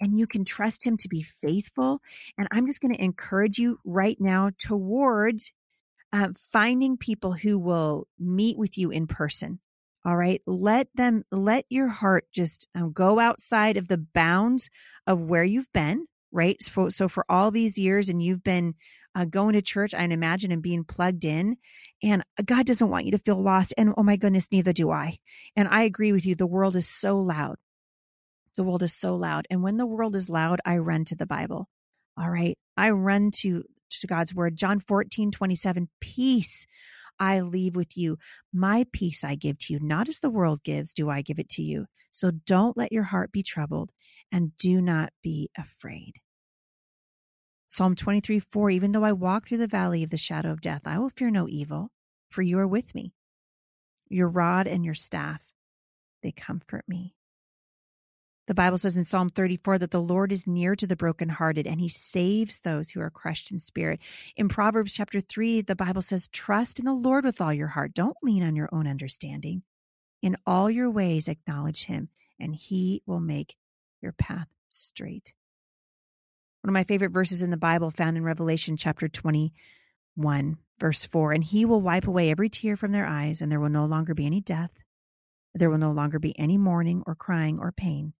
and 0.00 0.18
you 0.18 0.26
can 0.26 0.46
trust 0.46 0.86
him 0.86 0.96
to 0.96 1.08
be 1.08 1.20
faithful. 1.20 2.00
And 2.38 2.48
I'm 2.50 2.64
just 2.64 2.80
going 2.80 2.94
to 2.94 3.04
encourage 3.04 3.58
you 3.58 3.78
right 3.84 4.16
now 4.18 4.52
towards 4.58 5.52
uh, 6.14 6.28
finding 6.34 6.96
people 6.96 7.34
who 7.34 7.58
will 7.58 8.08
meet 8.18 8.56
with 8.56 8.78
you 8.78 8.90
in 8.90 9.06
person. 9.06 9.60
All 10.06 10.16
right. 10.16 10.40
Let 10.46 10.88
them, 10.94 11.24
let 11.30 11.66
your 11.68 11.88
heart 11.88 12.24
just 12.32 12.68
um, 12.74 12.92
go 12.92 13.18
outside 13.18 13.76
of 13.76 13.88
the 13.88 13.98
bounds 13.98 14.70
of 15.06 15.20
where 15.20 15.44
you've 15.44 15.72
been 15.74 16.06
right? 16.32 16.60
So, 16.62 16.88
so 16.88 17.08
for 17.08 17.24
all 17.28 17.50
these 17.50 17.78
years 17.78 18.08
and 18.08 18.22
you've 18.22 18.44
been 18.44 18.74
uh, 19.14 19.24
going 19.24 19.54
to 19.54 19.62
church, 19.62 19.94
I 19.94 20.02
imagine, 20.02 20.52
and 20.52 20.62
being 20.62 20.84
plugged 20.84 21.24
in, 21.24 21.56
and 22.02 22.22
God 22.44 22.66
doesn't 22.66 22.90
want 22.90 23.06
you 23.06 23.12
to 23.12 23.18
feel 23.18 23.40
lost. 23.40 23.74
And 23.76 23.94
oh 23.96 24.02
my 24.02 24.16
goodness, 24.16 24.52
neither 24.52 24.72
do 24.72 24.90
I. 24.90 25.18
And 25.56 25.68
I 25.68 25.82
agree 25.82 26.12
with 26.12 26.26
you. 26.26 26.34
The 26.34 26.46
world 26.46 26.76
is 26.76 26.88
so 26.88 27.18
loud. 27.18 27.56
The 28.56 28.64
world 28.64 28.82
is 28.82 28.94
so 28.94 29.14
loud. 29.14 29.46
And 29.50 29.62
when 29.62 29.76
the 29.76 29.86
world 29.86 30.14
is 30.16 30.28
loud, 30.28 30.60
I 30.64 30.78
run 30.78 31.04
to 31.06 31.16
the 31.16 31.26
Bible. 31.26 31.68
All 32.16 32.30
right. 32.30 32.58
I 32.76 32.90
run 32.90 33.30
to, 33.36 33.64
to 33.90 34.06
God's 34.06 34.34
word. 34.34 34.56
John 34.56 34.80
14, 34.80 35.30
27, 35.30 35.88
peace 36.00 36.66
I 37.20 37.40
leave 37.40 37.76
with 37.76 37.96
you. 37.96 38.18
My 38.52 38.84
peace 38.92 39.24
I 39.24 39.34
give 39.34 39.58
to 39.58 39.72
you, 39.72 39.80
not 39.80 40.08
as 40.08 40.20
the 40.20 40.30
world 40.30 40.62
gives, 40.62 40.92
do 40.92 41.10
I 41.10 41.22
give 41.22 41.38
it 41.38 41.48
to 41.50 41.62
you. 41.62 41.86
So 42.10 42.30
don't 42.30 42.76
let 42.76 42.92
your 42.92 43.04
heart 43.04 43.32
be 43.32 43.42
troubled 43.42 43.92
and 44.32 44.56
do 44.56 44.80
not 44.80 45.12
be 45.22 45.50
afraid. 45.56 46.20
Psalm 47.66 47.94
23, 47.94 48.38
4, 48.38 48.70
even 48.70 48.92
though 48.92 49.04
I 49.04 49.12
walk 49.12 49.46
through 49.46 49.58
the 49.58 49.66
valley 49.66 50.02
of 50.02 50.10
the 50.10 50.16
shadow 50.16 50.50
of 50.50 50.60
death, 50.60 50.82
I 50.86 50.98
will 50.98 51.10
fear 51.10 51.30
no 51.30 51.46
evil, 51.48 51.90
for 52.30 52.42
you 52.42 52.58
are 52.58 52.66
with 52.66 52.94
me. 52.94 53.12
Your 54.08 54.28
rod 54.28 54.66
and 54.66 54.84
your 54.84 54.94
staff, 54.94 55.52
they 56.22 56.32
comfort 56.32 56.84
me. 56.88 57.14
The 58.46 58.54
Bible 58.54 58.78
says 58.78 58.96
in 58.96 59.04
Psalm 59.04 59.28
34 59.28 59.76
that 59.76 59.90
the 59.90 60.00
Lord 60.00 60.32
is 60.32 60.46
near 60.46 60.74
to 60.74 60.86
the 60.86 60.96
brokenhearted 60.96 61.66
and 61.66 61.78
he 61.78 61.90
saves 61.90 62.60
those 62.60 62.88
who 62.88 63.00
are 63.02 63.10
crushed 63.10 63.52
in 63.52 63.58
spirit. 63.58 64.00
In 64.38 64.48
Proverbs 64.48 64.94
chapter 64.94 65.20
3, 65.20 65.60
the 65.60 65.76
Bible 65.76 66.00
says, 66.00 66.28
Trust 66.28 66.78
in 66.78 66.86
the 66.86 66.94
Lord 66.94 67.26
with 67.26 67.42
all 67.42 67.52
your 67.52 67.68
heart. 67.68 67.92
Don't 67.92 68.16
lean 68.22 68.42
on 68.42 68.56
your 68.56 68.70
own 68.72 68.86
understanding. 68.86 69.64
In 70.22 70.34
all 70.46 70.70
your 70.70 70.90
ways, 70.90 71.28
acknowledge 71.28 71.84
him, 71.84 72.08
and 72.40 72.56
he 72.56 73.02
will 73.04 73.20
make 73.20 73.56
your 74.00 74.12
path 74.12 74.48
straight. 74.68 75.32
One 76.62 76.70
of 76.70 76.74
my 76.74 76.84
favorite 76.84 77.12
verses 77.12 77.42
in 77.42 77.50
the 77.50 77.56
Bible 77.56 77.90
found 77.90 78.16
in 78.16 78.24
Revelation 78.24 78.76
chapter 78.76 79.08
21, 79.08 80.58
verse 80.78 81.04
4 81.04 81.32
And 81.32 81.44
he 81.44 81.64
will 81.64 81.80
wipe 81.80 82.06
away 82.06 82.30
every 82.30 82.48
tear 82.48 82.76
from 82.76 82.92
their 82.92 83.06
eyes, 83.06 83.40
and 83.40 83.50
there 83.50 83.60
will 83.60 83.68
no 83.68 83.84
longer 83.84 84.14
be 84.14 84.26
any 84.26 84.40
death. 84.40 84.82
There 85.54 85.70
will 85.70 85.78
no 85.78 85.92
longer 85.92 86.18
be 86.18 86.38
any 86.38 86.58
mourning 86.58 87.02
or 87.06 87.14
crying 87.14 87.58
or 87.58 87.72
pain 87.72 88.12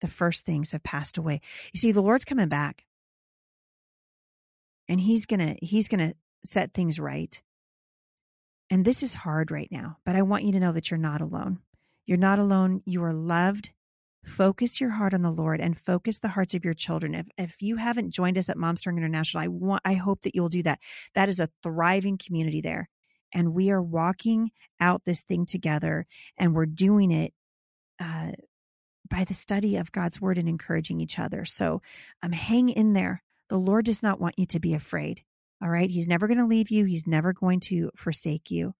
the 0.00 0.08
first 0.08 0.44
things 0.44 0.72
have 0.72 0.82
passed 0.82 1.18
away. 1.18 1.40
You 1.72 1.78
see, 1.78 1.92
the 1.92 2.02
Lord's 2.02 2.24
coming 2.24 2.48
back. 2.48 2.84
And 4.88 5.00
he's 5.00 5.26
going 5.26 5.40
to 5.40 5.56
he's 5.64 5.88
going 5.88 6.10
to 6.10 6.16
set 6.44 6.72
things 6.72 7.00
right. 7.00 7.42
And 8.70 8.84
this 8.84 9.02
is 9.02 9.14
hard 9.14 9.50
right 9.50 9.68
now, 9.70 9.98
but 10.04 10.16
I 10.16 10.22
want 10.22 10.44
you 10.44 10.52
to 10.52 10.60
know 10.60 10.72
that 10.72 10.90
you're 10.90 10.98
not 10.98 11.20
alone. 11.20 11.60
You're 12.04 12.18
not 12.18 12.38
alone. 12.38 12.82
You 12.84 13.02
are 13.04 13.12
loved. 13.12 13.70
Focus 14.26 14.80
your 14.80 14.90
heart 14.90 15.14
on 15.14 15.22
the 15.22 15.30
Lord 15.30 15.60
and 15.60 15.76
focus 15.76 16.18
the 16.18 16.28
hearts 16.28 16.52
of 16.52 16.64
your 16.64 16.74
children. 16.74 17.14
If 17.14 17.28
if 17.38 17.62
you 17.62 17.76
haven't 17.76 18.12
joined 18.12 18.36
us 18.36 18.48
at 18.48 18.56
Mom 18.56 18.76
Strong 18.76 18.98
International, 18.98 19.44
I 19.44 19.48
want 19.48 19.82
I 19.84 19.94
hope 19.94 20.22
that 20.22 20.34
you'll 20.34 20.48
do 20.48 20.64
that. 20.64 20.80
That 21.14 21.28
is 21.28 21.38
a 21.38 21.48
thriving 21.62 22.18
community 22.18 22.60
there. 22.60 22.88
And 23.32 23.54
we 23.54 23.70
are 23.70 23.82
walking 23.82 24.50
out 24.80 25.04
this 25.04 25.22
thing 25.22 25.46
together 25.46 26.06
and 26.36 26.54
we're 26.54 26.66
doing 26.66 27.12
it 27.12 27.34
uh, 28.00 28.32
by 29.08 29.24
the 29.24 29.34
study 29.34 29.76
of 29.76 29.92
God's 29.92 30.20
word 30.20 30.38
and 30.38 30.48
encouraging 30.48 31.00
each 31.00 31.18
other. 31.20 31.44
So 31.44 31.80
um, 32.20 32.32
hang 32.32 32.68
in 32.68 32.94
there. 32.94 33.22
The 33.48 33.58
Lord 33.58 33.84
does 33.84 34.02
not 34.02 34.20
want 34.20 34.38
you 34.38 34.46
to 34.46 34.60
be 34.60 34.74
afraid. 34.74 35.22
All 35.62 35.70
right. 35.70 35.90
He's 35.90 36.08
never 36.08 36.26
going 36.26 36.38
to 36.38 36.46
leave 36.46 36.70
you. 36.70 36.84
He's 36.84 37.06
never 37.06 37.32
going 37.32 37.60
to 37.60 37.90
forsake 37.94 38.50
you. 38.50 38.74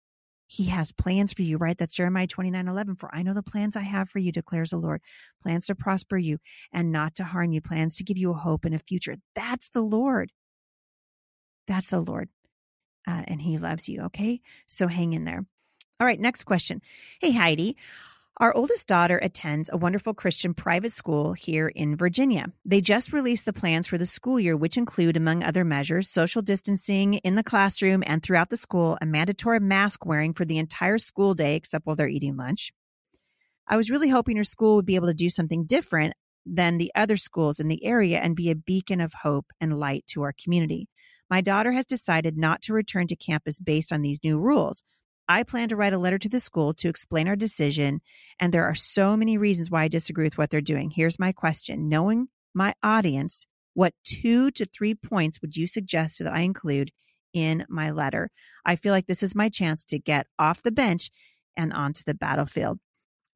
He 0.46 0.66
has 0.66 0.92
plans 0.92 1.32
for 1.32 1.42
you, 1.42 1.56
right? 1.56 1.76
That's 1.76 1.94
Jeremiah 1.94 2.26
29 2.26 2.68
11. 2.68 2.96
For 2.96 3.10
I 3.12 3.22
know 3.22 3.34
the 3.34 3.42
plans 3.42 3.76
I 3.76 3.82
have 3.82 4.08
for 4.08 4.18
you, 4.18 4.32
declares 4.32 4.70
the 4.70 4.76
Lord 4.78 5.00
plans 5.42 5.66
to 5.66 5.74
prosper 5.74 6.16
you 6.16 6.38
and 6.72 6.92
not 6.92 7.14
to 7.16 7.24
harm 7.24 7.52
you, 7.52 7.60
plans 7.60 7.96
to 7.96 8.04
give 8.04 8.18
you 8.18 8.30
a 8.30 8.34
hope 8.34 8.64
and 8.64 8.74
a 8.74 8.78
future. 8.78 9.16
That's 9.34 9.70
the 9.70 9.82
Lord. 9.82 10.30
That's 11.66 11.90
the 11.90 12.00
Lord. 12.00 12.28
Uh, 13.08 13.22
and 13.26 13.40
He 13.42 13.58
loves 13.58 13.88
you. 13.88 14.02
Okay. 14.02 14.40
So 14.66 14.86
hang 14.86 15.12
in 15.12 15.24
there. 15.24 15.44
All 15.98 16.06
right. 16.06 16.20
Next 16.20 16.44
question. 16.44 16.82
Hey, 17.20 17.32
Heidi. 17.32 17.76
Our 18.38 18.54
oldest 18.54 18.86
daughter 18.86 19.18
attends 19.22 19.70
a 19.72 19.78
wonderful 19.78 20.12
Christian 20.12 20.52
private 20.52 20.92
school 20.92 21.32
here 21.32 21.68
in 21.68 21.96
Virginia. 21.96 22.52
They 22.66 22.82
just 22.82 23.10
released 23.10 23.46
the 23.46 23.52
plans 23.54 23.86
for 23.86 23.96
the 23.96 24.04
school 24.04 24.38
year, 24.38 24.54
which 24.54 24.76
include, 24.76 25.16
among 25.16 25.42
other 25.42 25.64
measures, 25.64 26.10
social 26.10 26.42
distancing 26.42 27.14
in 27.14 27.36
the 27.36 27.42
classroom 27.42 28.02
and 28.06 28.22
throughout 28.22 28.50
the 28.50 28.58
school, 28.58 28.98
a 29.00 29.06
mandatory 29.06 29.58
mask 29.58 30.04
wearing 30.04 30.34
for 30.34 30.44
the 30.44 30.58
entire 30.58 30.98
school 30.98 31.32
day, 31.32 31.56
except 31.56 31.86
while 31.86 31.96
they're 31.96 32.08
eating 32.08 32.36
lunch. 32.36 32.74
I 33.66 33.78
was 33.78 33.90
really 33.90 34.10
hoping 34.10 34.36
her 34.36 34.44
school 34.44 34.76
would 34.76 34.84
be 34.84 34.96
able 34.96 35.08
to 35.08 35.14
do 35.14 35.30
something 35.30 35.64
different 35.64 36.12
than 36.44 36.76
the 36.76 36.92
other 36.94 37.16
schools 37.16 37.58
in 37.58 37.68
the 37.68 37.82
area 37.86 38.18
and 38.18 38.36
be 38.36 38.50
a 38.50 38.54
beacon 38.54 39.00
of 39.00 39.14
hope 39.22 39.46
and 39.62 39.80
light 39.80 40.04
to 40.08 40.20
our 40.20 40.34
community. 40.44 40.90
My 41.30 41.40
daughter 41.40 41.72
has 41.72 41.86
decided 41.86 42.36
not 42.36 42.60
to 42.62 42.74
return 42.74 43.06
to 43.06 43.16
campus 43.16 43.60
based 43.60 43.94
on 43.94 44.02
these 44.02 44.20
new 44.22 44.38
rules. 44.38 44.82
I 45.28 45.42
plan 45.42 45.68
to 45.70 45.76
write 45.76 45.92
a 45.92 45.98
letter 45.98 46.18
to 46.18 46.28
the 46.28 46.40
school 46.40 46.72
to 46.74 46.88
explain 46.88 47.28
our 47.28 47.36
decision, 47.36 48.00
and 48.38 48.52
there 48.52 48.64
are 48.64 48.74
so 48.74 49.16
many 49.16 49.36
reasons 49.36 49.70
why 49.70 49.82
I 49.82 49.88
disagree 49.88 50.24
with 50.24 50.38
what 50.38 50.50
they're 50.50 50.60
doing. 50.60 50.90
Here's 50.90 51.18
my 51.18 51.32
question 51.32 51.88
Knowing 51.88 52.28
my 52.54 52.74
audience, 52.82 53.46
what 53.74 53.92
two 54.04 54.50
to 54.52 54.64
three 54.64 54.94
points 54.94 55.40
would 55.42 55.56
you 55.56 55.66
suggest 55.66 56.18
that 56.18 56.32
I 56.32 56.40
include 56.40 56.92
in 57.32 57.66
my 57.68 57.90
letter? 57.90 58.30
I 58.64 58.76
feel 58.76 58.92
like 58.92 59.06
this 59.06 59.22
is 59.22 59.34
my 59.34 59.48
chance 59.48 59.84
to 59.86 59.98
get 59.98 60.26
off 60.38 60.62
the 60.62 60.72
bench 60.72 61.10
and 61.56 61.72
onto 61.72 62.02
the 62.04 62.14
battlefield. 62.14 62.78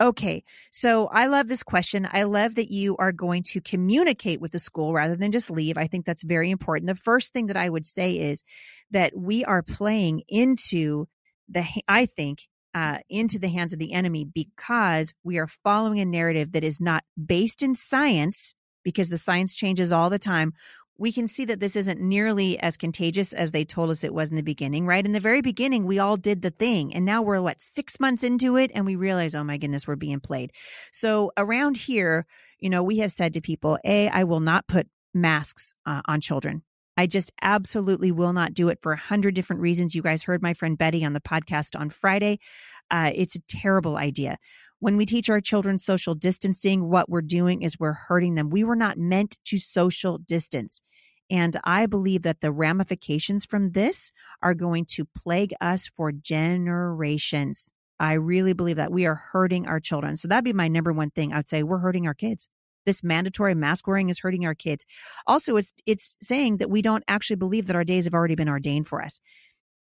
Okay. 0.00 0.42
So 0.70 1.08
I 1.08 1.26
love 1.26 1.48
this 1.48 1.62
question. 1.62 2.08
I 2.10 2.22
love 2.22 2.54
that 2.54 2.70
you 2.70 2.96
are 2.96 3.12
going 3.12 3.42
to 3.48 3.60
communicate 3.60 4.40
with 4.40 4.52
the 4.52 4.58
school 4.58 4.94
rather 4.94 5.14
than 5.14 5.30
just 5.30 5.50
leave. 5.50 5.76
I 5.76 5.88
think 5.88 6.06
that's 6.06 6.22
very 6.22 6.50
important. 6.50 6.86
The 6.86 6.94
first 6.94 7.34
thing 7.34 7.48
that 7.48 7.56
I 7.56 7.68
would 7.68 7.84
say 7.84 8.18
is 8.18 8.42
that 8.90 9.12
we 9.14 9.44
are 9.44 9.62
playing 9.62 10.22
into 10.26 11.06
the, 11.50 11.64
I 11.88 12.06
think, 12.06 12.48
uh, 12.74 12.98
into 13.08 13.38
the 13.38 13.48
hands 13.48 13.72
of 13.72 13.78
the 13.78 13.92
enemy 13.92 14.24
because 14.24 15.12
we 15.24 15.38
are 15.38 15.46
following 15.46 15.98
a 16.00 16.04
narrative 16.04 16.52
that 16.52 16.64
is 16.64 16.80
not 16.80 17.04
based 17.22 17.62
in 17.62 17.74
science 17.74 18.54
because 18.84 19.08
the 19.08 19.18
science 19.18 19.54
changes 19.54 19.92
all 19.92 20.10
the 20.10 20.18
time. 20.18 20.52
We 20.96 21.12
can 21.12 21.28
see 21.28 21.46
that 21.46 21.60
this 21.60 21.76
isn't 21.76 22.00
nearly 22.00 22.58
as 22.58 22.76
contagious 22.76 23.32
as 23.32 23.52
they 23.52 23.64
told 23.64 23.90
us 23.90 24.04
it 24.04 24.12
was 24.12 24.28
in 24.28 24.36
the 24.36 24.42
beginning, 24.42 24.86
right? 24.86 25.04
In 25.04 25.12
the 25.12 25.20
very 25.20 25.40
beginning, 25.40 25.86
we 25.86 25.98
all 25.98 26.18
did 26.18 26.42
the 26.42 26.50
thing. 26.50 26.94
And 26.94 27.06
now 27.06 27.22
we're 27.22 27.40
what, 27.40 27.60
six 27.60 27.98
months 27.98 28.22
into 28.22 28.56
it 28.56 28.70
and 28.74 28.84
we 28.84 28.96
realize, 28.96 29.34
oh 29.34 29.42
my 29.42 29.56
goodness, 29.56 29.88
we're 29.88 29.96
being 29.96 30.20
played. 30.20 30.52
So 30.92 31.32
around 31.38 31.78
here, 31.78 32.26
you 32.58 32.68
know, 32.68 32.82
we 32.82 32.98
have 32.98 33.12
said 33.12 33.32
to 33.34 33.40
people, 33.40 33.78
A, 33.84 34.08
I 34.08 34.24
will 34.24 34.40
not 34.40 34.68
put 34.68 34.88
masks 35.14 35.72
uh, 35.86 36.02
on 36.06 36.20
children. 36.20 36.62
I 37.00 37.06
just 37.06 37.32
absolutely 37.40 38.12
will 38.12 38.34
not 38.34 38.52
do 38.52 38.68
it 38.68 38.82
for 38.82 38.92
a 38.92 38.98
hundred 38.98 39.34
different 39.34 39.62
reasons. 39.62 39.94
You 39.94 40.02
guys 40.02 40.24
heard 40.24 40.42
my 40.42 40.52
friend 40.52 40.76
Betty 40.76 41.02
on 41.02 41.14
the 41.14 41.20
podcast 41.20 41.74
on 41.74 41.88
Friday. 41.88 42.40
Uh, 42.90 43.10
it's 43.14 43.36
a 43.36 43.40
terrible 43.48 43.96
idea. 43.96 44.36
When 44.80 44.98
we 44.98 45.06
teach 45.06 45.30
our 45.30 45.40
children 45.40 45.78
social 45.78 46.14
distancing, 46.14 46.90
what 46.90 47.08
we're 47.08 47.22
doing 47.22 47.62
is 47.62 47.80
we're 47.80 47.94
hurting 47.94 48.34
them. 48.34 48.50
We 48.50 48.64
were 48.64 48.76
not 48.76 48.98
meant 48.98 49.38
to 49.46 49.56
social 49.56 50.18
distance. 50.18 50.82
And 51.30 51.56
I 51.64 51.86
believe 51.86 52.20
that 52.20 52.42
the 52.42 52.52
ramifications 52.52 53.46
from 53.46 53.70
this 53.70 54.12
are 54.42 54.52
going 54.52 54.84
to 54.90 55.06
plague 55.06 55.54
us 55.58 55.88
for 55.88 56.12
generations. 56.12 57.72
I 57.98 58.12
really 58.12 58.52
believe 58.52 58.76
that 58.76 58.92
we 58.92 59.06
are 59.06 59.14
hurting 59.32 59.66
our 59.66 59.80
children. 59.80 60.18
So 60.18 60.28
that'd 60.28 60.44
be 60.44 60.52
my 60.52 60.68
number 60.68 60.92
one 60.92 61.08
thing. 61.08 61.32
I'd 61.32 61.48
say 61.48 61.62
we're 61.62 61.78
hurting 61.78 62.06
our 62.06 62.12
kids 62.12 62.50
this 62.86 63.04
mandatory 63.04 63.54
mask 63.54 63.86
wearing 63.86 64.08
is 64.08 64.20
hurting 64.20 64.46
our 64.46 64.54
kids. 64.54 64.84
Also, 65.26 65.56
it's 65.56 65.72
it's 65.86 66.16
saying 66.22 66.58
that 66.58 66.70
we 66.70 66.82
don't 66.82 67.04
actually 67.08 67.36
believe 67.36 67.66
that 67.66 67.76
our 67.76 67.84
days 67.84 68.04
have 68.04 68.14
already 68.14 68.34
been 68.34 68.48
ordained 68.48 68.86
for 68.86 69.02
us. 69.02 69.20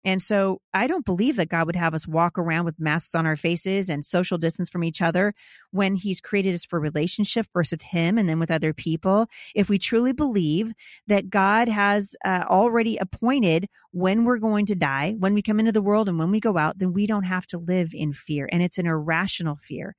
And 0.06 0.22
so 0.22 0.60
I 0.72 0.86
don't 0.86 1.04
believe 1.04 1.34
that 1.34 1.48
God 1.48 1.66
would 1.66 1.74
have 1.74 1.92
us 1.92 2.06
walk 2.06 2.38
around 2.38 2.64
with 2.64 2.78
masks 2.78 3.12
on 3.16 3.26
our 3.26 3.34
faces 3.34 3.90
and 3.90 4.04
social 4.04 4.38
distance 4.38 4.70
from 4.70 4.84
each 4.84 5.02
other 5.02 5.34
when 5.72 5.96
he's 5.96 6.20
created 6.20 6.54
us 6.54 6.64
for 6.64 6.78
relationship 6.78 7.46
first 7.52 7.72
with 7.72 7.82
him 7.82 8.16
and 8.16 8.28
then 8.28 8.38
with 8.38 8.52
other 8.52 8.72
people. 8.72 9.26
If 9.52 9.68
we 9.68 9.78
truly 9.78 10.12
believe 10.12 10.72
that 11.08 11.28
God 11.28 11.68
has 11.68 12.14
uh, 12.24 12.44
already 12.48 12.96
appointed 12.98 13.66
when 13.90 14.24
we're 14.24 14.38
going 14.38 14.66
to 14.66 14.76
die, 14.76 15.16
when 15.18 15.34
we 15.34 15.42
come 15.42 15.58
into 15.58 15.72
the 15.72 15.82
world 15.82 16.08
and 16.08 16.20
when 16.20 16.30
we 16.30 16.38
go 16.38 16.56
out, 16.56 16.78
then 16.78 16.92
we 16.92 17.08
don't 17.08 17.26
have 17.26 17.48
to 17.48 17.58
live 17.58 17.90
in 17.92 18.12
fear. 18.12 18.48
And 18.52 18.62
it's 18.62 18.78
an 18.78 18.86
irrational 18.86 19.56
fear. 19.56 19.96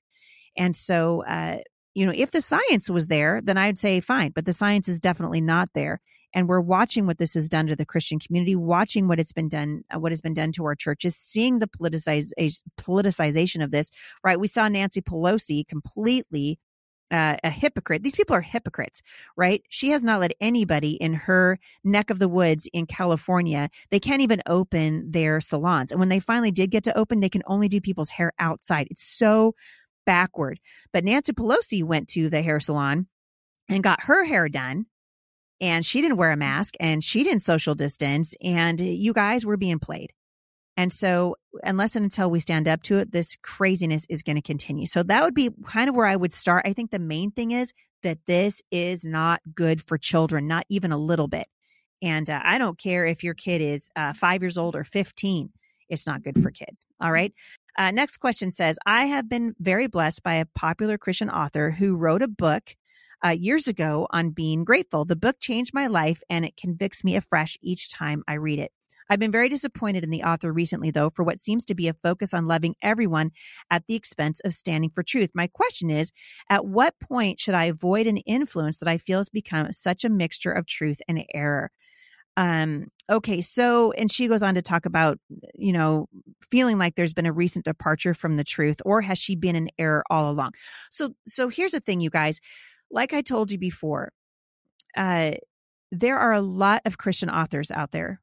And 0.58 0.74
so, 0.74 1.26
uh, 1.26 1.58
you 1.98 2.06
know, 2.06 2.14
if 2.16 2.30
the 2.30 2.42
science 2.42 2.92
was 2.92 3.08
there, 3.08 3.42
then 3.42 3.58
I'd 3.58 3.80
say 3.80 4.00
fine, 4.02 4.30
but 4.30 4.46
the 4.46 4.54
science 4.54 4.88
is 4.88 5.00
definitely 5.00 5.42
not 5.42 5.70
there. 5.74 6.00
And 6.32 6.48
we're 6.48 6.62
watching 6.62 7.08
what 7.08 7.18
this 7.18 7.34
has 7.34 7.50
done 7.50 7.66
to 7.68 7.76
the 7.76 7.88
Christian 7.88 8.20
community, 8.20 8.56
watching 8.56 9.08
what 9.08 9.20
it's 9.20 9.34
been 9.34 9.50
done, 9.50 9.82
uh, 9.92 10.00
what 10.00 10.12
has 10.12 10.22
been 10.22 10.36
done 10.36 10.52
to 10.52 10.66
our 10.66 10.76
churches, 10.76 11.16
seeing 11.16 11.58
the 11.58 11.68
politicization 11.68 13.64
of 13.64 13.72
this, 13.72 13.90
right? 14.24 14.40
We 14.40 14.46
saw 14.46 14.68
Nancy 14.68 15.02
Pelosi 15.02 15.68
completely 15.68 16.60
uh, 17.10 17.38
a 17.44 17.50
hypocrite. 17.50 18.04
These 18.04 18.16
people 18.16 18.36
are 18.36 18.42
hypocrites, 18.42 19.02
right? 19.36 19.64
She 19.70 19.90
has 19.90 20.04
not 20.04 20.20
let 20.20 20.34
anybody 20.40 20.92
in 20.92 21.16
her 21.16 21.58
neck 21.84 22.12
of 22.12 22.20
the 22.20 22.30
woods 22.30 22.70
in 22.74 22.86
California. 22.86 23.70
They 23.90 24.00
can't 24.00 24.22
even 24.22 24.44
open 24.46 25.10
their 25.10 25.42
salons. 25.42 25.92
And 25.92 26.00
when 26.00 26.10
they 26.10 26.20
finally 26.20 26.52
did 26.52 26.70
get 26.70 26.84
to 26.84 26.96
open, 26.96 27.22
they 27.22 27.30
can 27.30 27.44
only 27.48 27.70
do 27.70 27.82
people's 27.82 28.12
hair 28.12 28.34
outside. 28.38 28.88
It's 28.92 29.02
so 29.02 29.56
backward. 30.08 30.60
But 30.92 31.04
Nancy 31.04 31.34
Pelosi 31.34 31.84
went 31.84 32.08
to 32.10 32.30
the 32.30 32.42
hair 32.42 32.60
salon 32.60 33.06
and 33.70 33.84
got 33.84 34.06
her 34.06 34.26
hair 34.26 34.50
done. 34.50 34.88
And 35.60 35.86
she 35.86 36.02
didn't 36.02 36.18
wear 36.18 36.32
a 36.32 36.38
mask 36.38 36.76
and 36.80 37.04
she 37.04 37.24
didn't 37.24 37.42
social 37.42 37.76
distance. 37.76 38.36
And 38.44 38.80
you 38.80 39.14
guys 39.14 39.46
were 39.46 39.58
being 39.58 39.80
played. 39.80 40.14
And 40.80 40.94
so, 40.94 41.36
unless 41.64 41.96
and 41.96 42.06
until 42.06 42.30
we 42.30 42.40
stand 42.40 42.68
up 42.68 42.84
to 42.84 43.00
it, 43.00 43.12
this 43.12 43.36
craziness 43.42 44.06
is 44.10 44.22
going 44.22 44.36
to 44.36 44.44
continue. 44.44 44.86
So, 44.86 45.02
that 45.02 45.24
would 45.24 45.34
be 45.34 45.50
kind 45.66 45.90
of 45.90 45.96
where 45.96 46.06
I 46.06 46.16
would 46.16 46.32
start. 46.32 46.68
I 46.68 46.74
think 46.74 46.92
the 46.92 47.00
main 47.00 47.32
thing 47.32 47.50
is 47.50 47.74
that 48.04 48.20
this 48.28 48.62
is 48.72 49.04
not 49.04 49.42
good 49.56 49.82
for 49.82 49.98
children, 49.98 50.48
not 50.48 50.66
even 50.70 50.92
a 50.92 50.98
little 50.98 51.28
bit. 51.28 51.48
And 52.04 52.30
uh, 52.30 52.42
I 52.44 52.60
don't 52.60 52.78
care 52.78 53.08
if 53.08 53.24
your 53.24 53.34
kid 53.34 53.60
is 53.60 53.90
uh, 53.96 54.14
five 54.14 54.44
years 54.44 54.56
old 54.56 54.76
or 54.76 54.84
15, 54.84 55.50
it's 55.90 56.06
not 56.06 56.22
good 56.22 56.42
for 56.42 56.52
kids. 56.52 56.86
All 57.02 57.12
right. 57.12 57.34
Uh, 57.78 57.92
next 57.92 58.18
question 58.18 58.50
says 58.50 58.80
I 58.86 59.06
have 59.06 59.30
been 59.30 59.56
very 59.60 59.88
blessed 59.88 60.24
by 60.24 60.36
a 60.36 60.46
popular 60.46 60.98
Christian 60.98 61.30
author 61.30 61.72
who 61.72 61.96
wrote 61.96 62.24
a 62.24 62.28
book 62.28 62.76
uh, 63.24 63.30
years 63.30 63.68
ago 63.68 64.08
on 64.10 64.32
being 64.32 64.64
grateful. 64.64 65.06
The 65.06 65.16
book 65.16 65.38
changed 65.40 65.74
my 65.74 65.88
life 65.88 66.22
and 66.30 66.44
it 66.44 66.58
convicts 66.58 67.04
me 67.04 67.16
afresh 67.16 67.58
each 67.62 67.92
time 67.92 68.24
I 68.28 68.34
read 68.34 68.60
it. 68.60 68.72
I've 69.10 69.20
been 69.20 69.32
very 69.32 69.48
disappointed 69.48 70.04
in 70.04 70.10
the 70.10 70.24
author 70.24 70.52
recently, 70.52 70.92
though, 70.92 71.10
for 71.10 71.24
what 71.24 71.40
seems 71.40 71.64
to 71.66 71.76
be 71.76 71.88
a 71.88 71.94
focus 71.94 72.34
on 72.34 72.46
loving 72.46 72.76
everyone 72.82 73.32
at 73.72 73.86
the 73.88 73.96
expense 73.96 74.42
of 74.42 74.54
standing 74.54 74.90
for 74.90 75.02
truth. 75.02 75.32
My 75.34 75.48
question 75.48 75.90
is 75.90 76.12
at 76.50 76.66
what 76.66 77.00
point 77.00 77.40
should 77.40 77.54
I 77.54 77.66
avoid 77.66 78.06
an 78.06 78.18
influence 78.18 78.80
that 78.80 78.90
I 78.90 78.98
feel 78.98 79.20
has 79.20 79.30
become 79.30 79.72
such 79.72 80.04
a 80.04 80.10
mixture 80.10 80.52
of 80.52 80.66
truth 80.66 81.02
and 81.08 81.24
error? 81.34 81.72
Um, 82.38 82.92
okay, 83.10 83.42
so, 83.42 83.92
and 83.94 84.12
she 84.12 84.28
goes 84.28 84.44
on 84.44 84.56
to 84.56 84.62
talk 84.62 84.86
about, 84.86 85.18
you 85.56 85.74
know, 85.74 86.08
feeling 86.50 86.78
like 86.78 86.94
there's 86.94 87.14
been 87.14 87.26
a 87.26 87.34
recent 87.34 87.66
departure 87.66 88.14
from 88.14 88.36
the 88.36 88.44
truth, 88.44 88.78
or 88.86 89.02
has 89.02 89.18
she 89.18 89.36
been 89.36 89.56
in 89.56 89.70
error 89.80 90.04
all 90.10 90.32
along? 90.32 90.52
So, 90.92 91.16
so 91.26 91.50
here's 91.50 91.72
the 91.72 91.80
thing, 91.80 92.00
you 92.00 92.12
guys. 92.12 92.40
Like 92.92 93.12
I 93.12 93.22
told 93.22 93.52
you 93.52 93.58
before, 93.58 94.14
uh, 94.96 95.32
there 95.92 96.20
are 96.20 96.32
a 96.32 96.42
lot 96.42 96.84
of 96.86 97.00
Christian 97.00 97.30
authors 97.30 97.72
out 97.72 97.92
there, 97.92 98.22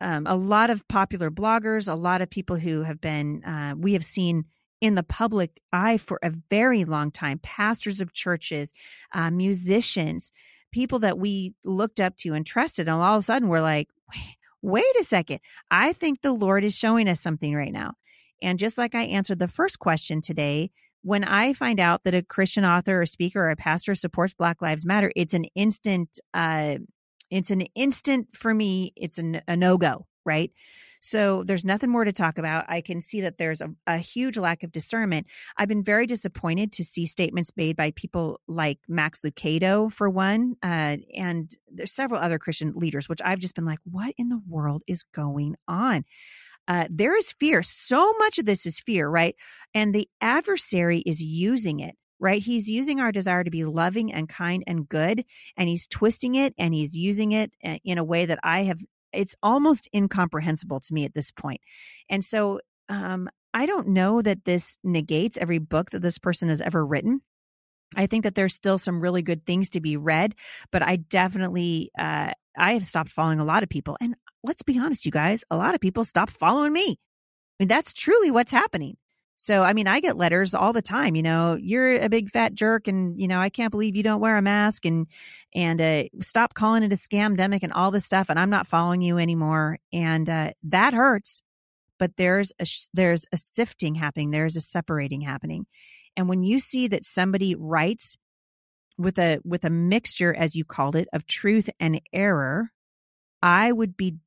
um, 0.00 0.26
a 0.26 0.36
lot 0.36 0.68
of 0.68 0.86
popular 0.88 1.30
bloggers, 1.30 1.90
a 1.90 1.94
lot 1.94 2.20
of 2.20 2.28
people 2.28 2.56
who 2.56 2.82
have 2.82 3.00
been, 3.00 3.44
uh, 3.44 3.74
we 3.78 3.92
have 3.92 4.04
seen 4.04 4.44
in 4.80 4.96
the 4.96 5.04
public 5.04 5.60
eye 5.72 5.96
for 5.96 6.18
a 6.24 6.32
very 6.50 6.84
long 6.84 7.12
time, 7.12 7.38
pastors 7.38 8.00
of 8.00 8.12
churches, 8.12 8.72
uh, 9.12 9.30
musicians, 9.30 10.32
people 10.72 10.98
that 11.00 11.18
we 11.18 11.54
looked 11.64 12.00
up 12.00 12.16
to 12.16 12.34
and 12.34 12.44
trusted. 12.44 12.88
And 12.88 13.00
all 13.00 13.14
of 13.14 13.20
a 13.20 13.22
sudden 13.22 13.48
we're 13.48 13.60
like, 13.60 13.88
wait 14.62 14.96
a 15.00 15.04
second. 15.04 15.40
I 15.70 15.92
think 15.92 16.20
the 16.20 16.32
Lord 16.32 16.64
is 16.64 16.76
showing 16.76 17.08
us 17.08 17.20
something 17.20 17.54
right 17.54 17.72
now. 17.72 17.94
And 18.40 18.58
just 18.58 18.78
like 18.78 18.94
I 18.94 19.02
answered 19.02 19.38
the 19.38 19.48
first 19.48 19.78
question 19.78 20.20
today, 20.20 20.70
when 21.02 21.24
I 21.24 21.52
find 21.52 21.80
out 21.80 22.04
that 22.04 22.14
a 22.14 22.22
Christian 22.22 22.64
author 22.64 23.02
or 23.02 23.06
speaker 23.06 23.40
or 23.44 23.50
a 23.50 23.56
pastor 23.56 23.94
supports 23.94 24.34
Black 24.34 24.62
Lives 24.62 24.86
Matter, 24.86 25.12
it's 25.16 25.34
an 25.34 25.44
instant, 25.54 26.20
uh, 26.32 26.76
it's 27.30 27.50
an 27.50 27.62
instant 27.74 28.28
for 28.34 28.54
me. 28.54 28.92
It's 28.96 29.18
a, 29.18 29.42
a 29.48 29.56
no 29.56 29.78
go, 29.78 30.06
right? 30.24 30.50
So 31.00 31.42
there's 31.42 31.64
nothing 31.64 31.90
more 31.90 32.04
to 32.04 32.12
talk 32.12 32.38
about. 32.38 32.64
I 32.68 32.80
can 32.80 33.00
see 33.00 33.22
that 33.22 33.36
there's 33.36 33.60
a, 33.60 33.70
a 33.88 33.98
huge 33.98 34.38
lack 34.38 34.62
of 34.62 34.70
discernment. 34.70 35.26
I've 35.56 35.68
been 35.68 35.82
very 35.82 36.06
disappointed 36.06 36.70
to 36.72 36.84
see 36.84 37.06
statements 37.06 37.50
made 37.56 37.74
by 37.74 37.90
people 37.90 38.40
like 38.46 38.78
Max 38.88 39.22
Lucado, 39.22 39.92
for 39.92 40.08
one, 40.08 40.54
uh, 40.62 40.98
and 41.16 41.54
there's 41.68 41.92
several 41.92 42.20
other 42.20 42.38
Christian 42.38 42.72
leaders, 42.76 43.08
which 43.08 43.20
I've 43.24 43.40
just 43.40 43.56
been 43.56 43.64
like, 43.64 43.80
what 43.84 44.14
in 44.16 44.28
the 44.28 44.40
world 44.48 44.82
is 44.86 45.02
going 45.02 45.56
on? 45.66 46.04
Uh, 46.68 46.86
there 46.88 47.16
is 47.16 47.32
fear. 47.32 47.62
So 47.62 48.12
much 48.18 48.38
of 48.38 48.46
this 48.46 48.64
is 48.64 48.78
fear, 48.78 49.08
right? 49.08 49.34
And 49.74 49.92
the 49.92 50.08
adversary 50.20 51.00
is 51.00 51.20
using 51.20 51.80
it 51.80 51.96
right? 52.22 52.40
He's 52.40 52.70
using 52.70 53.00
our 53.00 53.10
desire 53.10 53.42
to 53.42 53.50
be 53.50 53.64
loving 53.64 54.12
and 54.12 54.28
kind 54.28 54.62
and 54.68 54.88
good, 54.88 55.24
and 55.56 55.68
he's 55.68 55.88
twisting 55.88 56.36
it 56.36 56.54
and 56.56 56.72
he's 56.72 56.96
using 56.96 57.32
it 57.32 57.56
uh, 57.64 57.78
in 57.84 57.98
a 57.98 58.04
way 58.04 58.24
that 58.26 58.38
I 58.44 58.62
have 58.62 58.78
it's 59.12 59.36
almost 59.42 59.88
incomprehensible 59.94 60.80
to 60.80 60.94
me 60.94 61.04
at 61.04 61.14
this 61.14 61.30
point. 61.30 61.60
And 62.08 62.24
so 62.24 62.60
um, 62.88 63.28
I 63.54 63.66
don't 63.66 63.88
know 63.88 64.22
that 64.22 64.44
this 64.44 64.78
negates 64.82 65.38
every 65.38 65.58
book 65.58 65.90
that 65.90 66.00
this 66.00 66.18
person 66.18 66.48
has 66.48 66.60
ever 66.60 66.84
written. 66.84 67.20
I 67.96 68.06
think 68.06 68.24
that 68.24 68.34
there's 68.34 68.54
still 68.54 68.78
some 68.78 69.00
really 69.00 69.22
good 69.22 69.44
things 69.44 69.70
to 69.70 69.80
be 69.80 69.96
read, 69.96 70.34
but 70.70 70.82
I 70.82 70.96
definitely, 70.96 71.90
uh, 71.98 72.32
I 72.56 72.72
have 72.74 72.86
stopped 72.86 73.10
following 73.10 73.38
a 73.38 73.44
lot 73.44 73.62
of 73.62 73.68
people. 73.68 73.96
And 74.00 74.14
let's 74.42 74.62
be 74.62 74.78
honest, 74.78 75.04
you 75.04 75.12
guys, 75.12 75.44
a 75.50 75.56
lot 75.56 75.74
of 75.74 75.80
people 75.80 76.04
stop 76.04 76.30
following 76.30 76.72
me. 76.72 76.92
I 76.92 76.96
mean, 77.60 77.68
that's 77.68 77.92
truly 77.92 78.30
what's 78.30 78.52
happening. 78.52 78.96
So, 79.42 79.64
I 79.64 79.72
mean, 79.72 79.88
I 79.88 79.98
get 79.98 80.16
letters 80.16 80.54
all 80.54 80.72
the 80.72 80.80
time, 80.80 81.16
you 81.16 81.22
know, 81.24 81.58
you're 81.60 82.00
a 82.00 82.08
big 82.08 82.30
fat 82.30 82.54
jerk 82.54 82.86
and, 82.86 83.18
you 83.18 83.26
know, 83.26 83.40
I 83.40 83.48
can't 83.48 83.72
believe 83.72 83.96
you 83.96 84.04
don't 84.04 84.20
wear 84.20 84.36
a 84.36 84.40
mask 84.42 84.86
and, 84.86 85.08
and, 85.52 85.80
uh, 85.80 86.04
stop 86.20 86.54
calling 86.54 86.84
it 86.84 86.92
a 86.92 86.94
scamdemic 86.94 87.64
and 87.64 87.72
all 87.72 87.90
this 87.90 88.04
stuff. 88.04 88.30
And 88.30 88.38
I'm 88.38 88.50
not 88.50 88.68
following 88.68 89.02
you 89.02 89.18
anymore. 89.18 89.80
And, 89.92 90.30
uh, 90.30 90.52
that 90.62 90.94
hurts, 90.94 91.42
but 91.98 92.16
there's 92.16 92.52
a, 92.60 92.66
there's 92.94 93.26
a 93.32 93.36
sifting 93.36 93.96
happening. 93.96 94.30
There's 94.30 94.54
a 94.54 94.60
separating 94.60 95.22
happening. 95.22 95.66
And 96.16 96.28
when 96.28 96.44
you 96.44 96.60
see 96.60 96.86
that 96.86 97.04
somebody 97.04 97.56
writes 97.56 98.18
with 98.96 99.18
a, 99.18 99.40
with 99.44 99.64
a 99.64 99.70
mixture, 99.70 100.32
as 100.32 100.54
you 100.54 100.64
called 100.64 100.94
it, 100.94 101.08
of 101.12 101.26
truth 101.26 101.68
and 101.80 102.00
error, 102.12 102.70
I 103.42 103.72
would 103.72 103.96
be, 103.96 104.18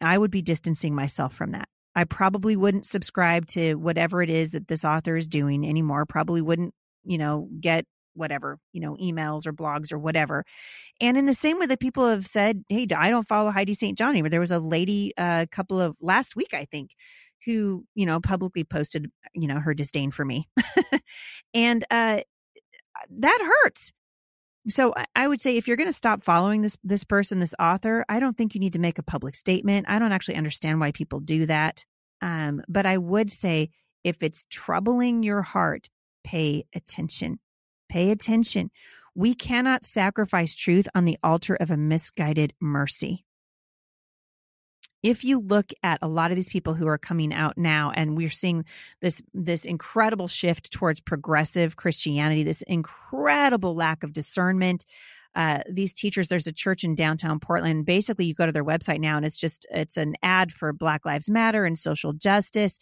I 0.00 0.18
would 0.18 0.32
be 0.32 0.42
distancing 0.42 0.92
myself 0.92 1.34
from 1.34 1.52
that. 1.52 1.68
I 1.96 2.04
probably 2.04 2.56
wouldn't 2.56 2.86
subscribe 2.86 3.46
to 3.48 3.74
whatever 3.74 4.22
it 4.22 4.30
is 4.30 4.52
that 4.52 4.68
this 4.68 4.84
author 4.84 5.16
is 5.16 5.26
doing 5.26 5.66
anymore. 5.66 6.04
Probably 6.04 6.42
wouldn't, 6.42 6.74
you 7.04 7.16
know, 7.16 7.48
get 7.58 7.86
whatever, 8.14 8.58
you 8.72 8.80
know, 8.80 8.94
emails 8.96 9.46
or 9.46 9.52
blogs 9.52 9.92
or 9.92 9.98
whatever. 9.98 10.44
And 11.00 11.16
in 11.16 11.26
the 11.26 11.34
same 11.34 11.58
way 11.58 11.66
that 11.66 11.80
people 11.80 12.06
have 12.08 12.26
said, 12.26 12.62
hey, 12.68 12.86
I 12.94 13.10
don't 13.10 13.26
follow 13.26 13.50
Heidi 13.50 13.74
St. 13.74 13.96
John 13.96 14.10
anymore. 14.10 14.28
There 14.28 14.40
was 14.40 14.52
a 14.52 14.58
lady 14.58 15.12
a 15.18 15.22
uh, 15.22 15.46
couple 15.50 15.80
of 15.80 15.96
last 16.00 16.36
week, 16.36 16.52
I 16.52 16.66
think, 16.66 16.90
who, 17.46 17.84
you 17.94 18.06
know, 18.06 18.20
publicly 18.20 18.64
posted, 18.64 19.10
you 19.34 19.48
know, 19.48 19.58
her 19.58 19.74
disdain 19.74 20.10
for 20.10 20.24
me. 20.24 20.48
and 21.54 21.84
uh 21.90 22.20
that 23.10 23.54
hurts 23.62 23.92
so 24.68 24.94
I 25.14 25.28
would 25.28 25.40
say 25.40 25.56
if 25.56 25.68
you're 25.68 25.76
going 25.76 25.88
to 25.88 25.92
stop 25.92 26.22
following 26.22 26.62
this 26.62 26.76
this 26.82 27.04
person, 27.04 27.38
this 27.38 27.54
author, 27.58 28.04
I 28.08 28.20
don't 28.20 28.36
think 28.36 28.54
you 28.54 28.60
need 28.60 28.72
to 28.72 28.78
make 28.78 28.98
a 28.98 29.02
public 29.02 29.34
statement. 29.34 29.86
I 29.88 29.98
don't 29.98 30.12
actually 30.12 30.36
understand 30.36 30.80
why 30.80 30.92
people 30.92 31.20
do 31.20 31.46
that. 31.46 31.84
Um, 32.20 32.62
but 32.68 32.86
I 32.86 32.98
would 32.98 33.30
say 33.30 33.70
if 34.02 34.22
it's 34.22 34.46
troubling 34.50 35.22
your 35.22 35.42
heart, 35.42 35.88
pay 36.24 36.64
attention. 36.74 37.38
Pay 37.88 38.10
attention. 38.10 38.70
We 39.14 39.34
cannot 39.34 39.84
sacrifice 39.84 40.54
truth 40.54 40.88
on 40.94 41.04
the 41.04 41.18
altar 41.22 41.56
of 41.56 41.70
a 41.70 41.76
misguided 41.76 42.52
mercy 42.60 43.25
if 45.06 45.22
you 45.22 45.38
look 45.38 45.70
at 45.84 46.00
a 46.02 46.08
lot 46.08 46.32
of 46.32 46.36
these 46.36 46.48
people 46.48 46.74
who 46.74 46.88
are 46.88 46.98
coming 46.98 47.32
out 47.32 47.56
now 47.56 47.92
and 47.94 48.16
we're 48.16 48.28
seeing 48.28 48.64
this 49.00 49.22
this 49.32 49.64
incredible 49.64 50.26
shift 50.26 50.72
towards 50.72 51.00
progressive 51.00 51.76
christianity 51.76 52.42
this 52.42 52.62
incredible 52.62 53.74
lack 53.74 54.02
of 54.02 54.12
discernment 54.12 54.84
uh, 55.36 55.60
these 55.70 55.92
teachers 55.92 56.26
there's 56.28 56.46
a 56.46 56.52
church 56.52 56.82
in 56.82 56.94
downtown 56.94 57.38
portland. 57.38 57.84
Basically 57.84 58.24
you 58.24 58.34
go 58.34 58.46
to 58.46 58.52
their 58.52 58.64
website 58.64 59.00
now 59.00 59.16
and 59.16 59.26
it's 59.26 59.38
just 59.38 59.66
it's 59.70 59.98
an 59.98 60.14
ad 60.22 60.50
for 60.50 60.72
black 60.72 61.04
lives 61.04 61.28
matter 61.30 61.66
and 61.66 61.78
social 61.78 62.12
justice. 62.12 62.78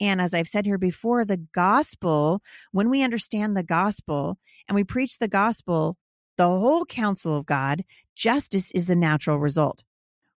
And 0.00 0.20
as 0.20 0.32
i've 0.32 0.48
said 0.48 0.66
here 0.66 0.78
before 0.78 1.24
the 1.24 1.44
gospel 1.52 2.40
when 2.70 2.88
we 2.88 3.02
understand 3.02 3.56
the 3.56 3.64
gospel 3.64 4.38
and 4.68 4.76
we 4.76 4.84
preach 4.84 5.18
the 5.18 5.28
gospel 5.28 5.98
the 6.38 6.46
whole 6.46 6.84
counsel 6.84 7.36
of 7.36 7.44
god 7.44 7.82
justice 8.14 8.70
is 8.70 8.86
the 8.86 8.96
natural 8.96 9.38
result 9.38 9.82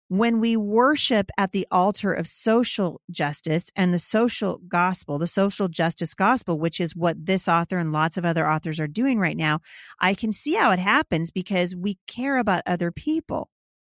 when 0.09 0.39
we 0.39 0.57
worship 0.57 1.29
at 1.37 1.51
the 1.51 1.67
altar 1.71 2.11
of 2.11 2.27
social 2.27 2.99
justice 3.11 3.71
and 3.75 3.93
the 3.93 3.99
social 3.99 4.59
gospel, 4.67 5.19
the 5.19 5.27
social 5.27 5.67
justice 5.67 6.15
gospel, 6.15 6.59
which 6.59 6.81
is 6.81 6.95
what 6.95 7.25
this 7.25 7.47
author 7.47 7.77
and 7.77 7.93
lots 7.93 8.17
of 8.17 8.25
other 8.25 8.49
authors 8.49 8.79
are 8.79 8.87
doing 8.87 9.19
right 9.19 9.37
now, 9.37 9.59
I 9.99 10.15
can 10.15 10.31
see 10.31 10.55
how 10.55 10.71
it 10.71 10.79
happens 10.79 11.29
because 11.29 11.75
we 11.75 11.99
care 12.07 12.37
about 12.37 12.63
other 12.65 12.91
people. 12.91 13.49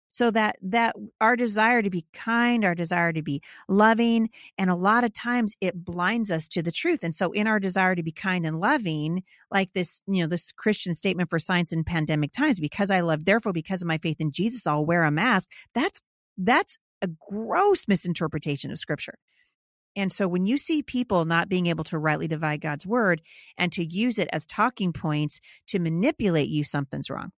So 0.09 0.31
that, 0.31 0.55
that 0.61 0.95
our 1.19 1.35
desire 1.35 1.81
to 1.81 1.89
be 1.89 2.05
kind, 2.13 2.63
our 2.63 2.73
desire 2.73 3.11
to 3.11 3.21
be 3.21 3.41
loving, 3.67 4.29
and 4.57 4.69
a 4.69 4.75
lot 4.75 5.03
of 5.03 5.13
times 5.13 5.53
it 5.59 5.83
blinds 5.83 6.31
us 6.31 6.47
to 6.49 6.63
the 6.63 6.71
truth. 6.71 7.03
And 7.03 7.13
so 7.13 7.33
in 7.33 7.45
our 7.45 7.59
desire 7.59 7.93
to 7.93 8.03
be 8.03 8.13
kind 8.13 8.45
and 8.45 8.59
loving, 8.59 9.23
like 9.51 9.73
this, 9.73 10.01
you 10.07 10.21
know, 10.21 10.27
this 10.27 10.53
Christian 10.53 10.93
statement 10.93 11.29
for 11.29 11.39
science 11.39 11.73
in 11.73 11.83
pandemic 11.83 12.31
times, 12.31 12.59
because 12.59 12.89
I 12.89 13.01
love, 13.01 13.25
therefore, 13.25 13.51
because 13.51 13.81
of 13.81 13.87
my 13.87 13.97
faith 13.97 14.21
in 14.21 14.31
Jesus, 14.31 14.65
I'll 14.65 14.85
wear 14.85 15.03
a 15.03 15.11
mask. 15.11 15.51
That's 15.75 16.01
that's 16.37 16.77
a 17.01 17.09
gross 17.29 17.87
misinterpretation 17.87 18.71
of 18.71 18.79
scripture. 18.79 19.17
And 19.95 20.11
so 20.11 20.27
when 20.27 20.45
you 20.45 20.57
see 20.57 20.83
people 20.83 21.25
not 21.25 21.49
being 21.49 21.65
able 21.65 21.83
to 21.85 21.97
rightly 21.97 22.27
divide 22.27 22.61
God's 22.61 22.85
word 22.85 23.21
and 23.57 23.71
to 23.71 23.83
use 23.83 24.19
it 24.19 24.29
as 24.31 24.45
talking 24.45 24.93
points 24.93 25.39
to 25.67 25.79
manipulate 25.79 26.49
you, 26.49 26.63
something's 26.63 27.09
wrong. 27.09 27.31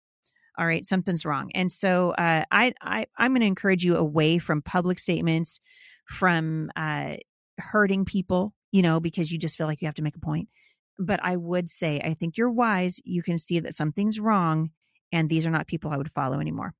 All 0.57 0.65
right, 0.65 0.83
something's 0.83 1.23
wrong. 1.23 1.51
And 1.53 1.71
so 1.71 2.11
uh, 2.17 2.43
I, 2.51 2.73
I 2.81 3.05
I'm 3.15 3.31
going 3.31 3.41
to 3.41 3.47
encourage 3.47 3.83
you 3.83 3.95
away 3.95 4.39
from 4.39 4.63
public 4.63 4.97
statements, 4.97 5.59
from 6.07 6.71
uh, 6.75 7.17
hurting 7.59 8.05
people, 8.05 8.55
you 8.71 8.81
know, 8.81 8.99
because 8.99 9.31
you 9.31 9.37
just 9.37 9.55
feel 9.55 9.67
like 9.67 9.81
you 9.81 9.87
have 9.87 9.95
to 9.95 10.01
make 10.01 10.15
a 10.15 10.19
point. 10.19 10.49
But 10.97 11.19
I 11.21 11.35
would 11.35 11.69
say 11.69 12.01
I 12.03 12.15
think 12.15 12.37
you're 12.37 12.49
wise. 12.49 12.99
You 13.05 13.21
can 13.21 13.37
see 13.37 13.59
that 13.59 13.75
something's 13.75 14.19
wrong, 14.19 14.71
and 15.11 15.29
these 15.29 15.45
are 15.45 15.51
not 15.51 15.67
people 15.67 15.91
I 15.91 15.97
would 15.97 16.11
follow 16.11 16.39
anymore. 16.39 16.73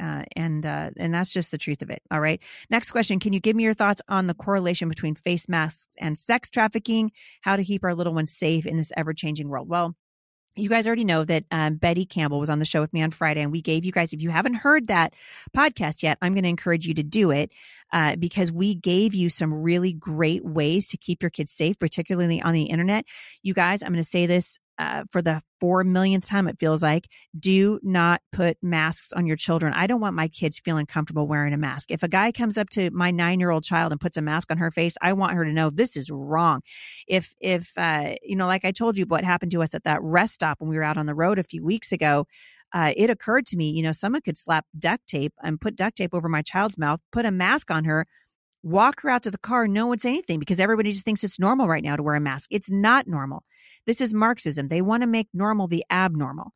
Uh, 0.00 0.24
and 0.34 0.64
uh, 0.64 0.90
and 0.96 1.12
that's 1.12 1.32
just 1.32 1.50
the 1.50 1.58
truth 1.58 1.82
of 1.82 1.90
it. 1.90 2.02
All 2.10 2.20
right. 2.20 2.40
Next 2.70 2.90
question: 2.90 3.18
Can 3.18 3.32
you 3.32 3.40
give 3.40 3.56
me 3.56 3.64
your 3.64 3.74
thoughts 3.74 4.00
on 4.08 4.26
the 4.26 4.34
correlation 4.34 4.88
between 4.88 5.14
face 5.14 5.48
masks 5.48 5.94
and 5.98 6.16
sex 6.16 6.50
trafficking? 6.50 7.12
How 7.42 7.56
to 7.56 7.64
keep 7.64 7.84
our 7.84 7.94
little 7.94 8.14
ones 8.14 8.32
safe 8.32 8.66
in 8.66 8.76
this 8.76 8.92
ever 8.96 9.12
changing 9.12 9.48
world? 9.48 9.68
Well, 9.68 9.94
you 10.56 10.68
guys 10.68 10.86
already 10.86 11.04
know 11.04 11.24
that 11.24 11.44
um, 11.50 11.76
Betty 11.76 12.04
Campbell 12.04 12.40
was 12.40 12.50
on 12.50 12.58
the 12.58 12.64
show 12.64 12.80
with 12.80 12.92
me 12.92 13.02
on 13.02 13.10
Friday, 13.10 13.40
and 13.40 13.52
we 13.52 13.62
gave 13.62 13.84
you 13.84 13.92
guys, 13.92 14.12
if 14.12 14.20
you 14.20 14.30
haven't 14.30 14.54
heard 14.54 14.88
that 14.88 15.14
podcast 15.56 16.02
yet, 16.02 16.18
I'm 16.20 16.32
going 16.32 16.42
to 16.42 16.48
encourage 16.48 16.86
you 16.86 16.94
to 16.94 17.02
do 17.02 17.30
it 17.30 17.52
uh, 17.92 18.16
because 18.16 18.50
we 18.50 18.74
gave 18.74 19.14
you 19.14 19.28
some 19.28 19.54
really 19.54 19.92
great 19.92 20.44
ways 20.44 20.88
to 20.88 20.96
keep 20.96 21.22
your 21.22 21.30
kids 21.30 21.52
safe, 21.52 21.78
particularly 21.78 22.42
on 22.42 22.52
the 22.52 22.64
internet. 22.64 23.04
You 23.42 23.54
guys, 23.54 23.82
I'm 23.82 23.92
going 23.92 24.02
to 24.02 24.08
say 24.08 24.26
this 24.26 24.58
uh, 24.80 25.04
for 25.10 25.20
the 25.20 25.42
four 25.60 25.84
millionth 25.84 26.26
time, 26.26 26.48
it 26.48 26.58
feels 26.58 26.82
like, 26.82 27.06
do 27.38 27.78
not 27.82 28.22
put 28.32 28.56
masks 28.62 29.12
on 29.12 29.26
your 29.26 29.36
children. 29.36 29.74
I 29.74 29.86
don't 29.86 30.00
want 30.00 30.16
my 30.16 30.26
kids 30.26 30.58
feeling 30.58 30.86
comfortable 30.86 31.26
wearing 31.26 31.52
a 31.52 31.58
mask. 31.58 31.90
If 31.90 32.02
a 32.02 32.08
guy 32.08 32.32
comes 32.32 32.56
up 32.56 32.70
to 32.70 32.90
my 32.90 33.10
nine 33.10 33.40
year 33.40 33.50
old 33.50 33.62
child 33.62 33.92
and 33.92 34.00
puts 34.00 34.16
a 34.16 34.22
mask 34.22 34.50
on 34.50 34.56
her 34.56 34.70
face, 34.70 34.94
I 35.02 35.12
want 35.12 35.34
her 35.34 35.44
to 35.44 35.52
know 35.52 35.68
this 35.68 35.98
is 35.98 36.10
wrong. 36.10 36.62
If, 37.06 37.34
if, 37.40 37.72
uh, 37.76 38.14
you 38.22 38.36
know, 38.36 38.46
like 38.46 38.64
I 38.64 38.72
told 38.72 38.96
you 38.96 39.04
what 39.04 39.22
happened 39.22 39.52
to 39.52 39.62
us 39.62 39.74
at 39.74 39.84
that 39.84 40.00
rest 40.02 40.32
stop 40.34 40.60
when 40.60 40.70
we 40.70 40.76
were 40.76 40.82
out 40.82 40.96
on 40.96 41.04
the 41.04 41.14
road 41.14 41.38
a 41.38 41.42
few 41.42 41.62
weeks 41.62 41.92
ago, 41.92 42.26
uh, 42.72 42.94
it 42.96 43.10
occurred 43.10 43.44
to 43.46 43.58
me, 43.58 43.68
you 43.68 43.82
know, 43.82 43.92
someone 43.92 44.22
could 44.22 44.38
slap 44.38 44.64
duct 44.78 45.06
tape 45.06 45.34
and 45.42 45.60
put 45.60 45.76
duct 45.76 45.96
tape 45.98 46.14
over 46.14 46.28
my 46.28 46.40
child's 46.40 46.78
mouth, 46.78 47.00
put 47.12 47.26
a 47.26 47.30
mask 47.30 47.70
on 47.70 47.84
her, 47.84 48.06
walk 48.62 49.02
her 49.02 49.10
out 49.10 49.22
to 49.24 49.30
the 49.30 49.38
car, 49.38 49.66
no 49.66 49.86
one 49.86 49.98
say 49.98 50.10
anything 50.10 50.38
because 50.38 50.60
everybody 50.60 50.92
just 50.92 51.04
thinks 51.04 51.24
it's 51.24 51.38
normal 51.38 51.68
right 51.68 51.82
now 51.82 51.96
to 51.96 52.02
wear 52.02 52.14
a 52.14 52.20
mask. 52.20 52.48
It's 52.50 52.70
not 52.70 53.06
normal. 53.06 53.44
This 53.86 54.00
is 54.00 54.14
Marxism. 54.14 54.68
They 54.68 54.82
want 54.82 55.02
to 55.02 55.06
make 55.06 55.28
normal 55.32 55.66
the 55.66 55.84
abnormal. 55.90 56.52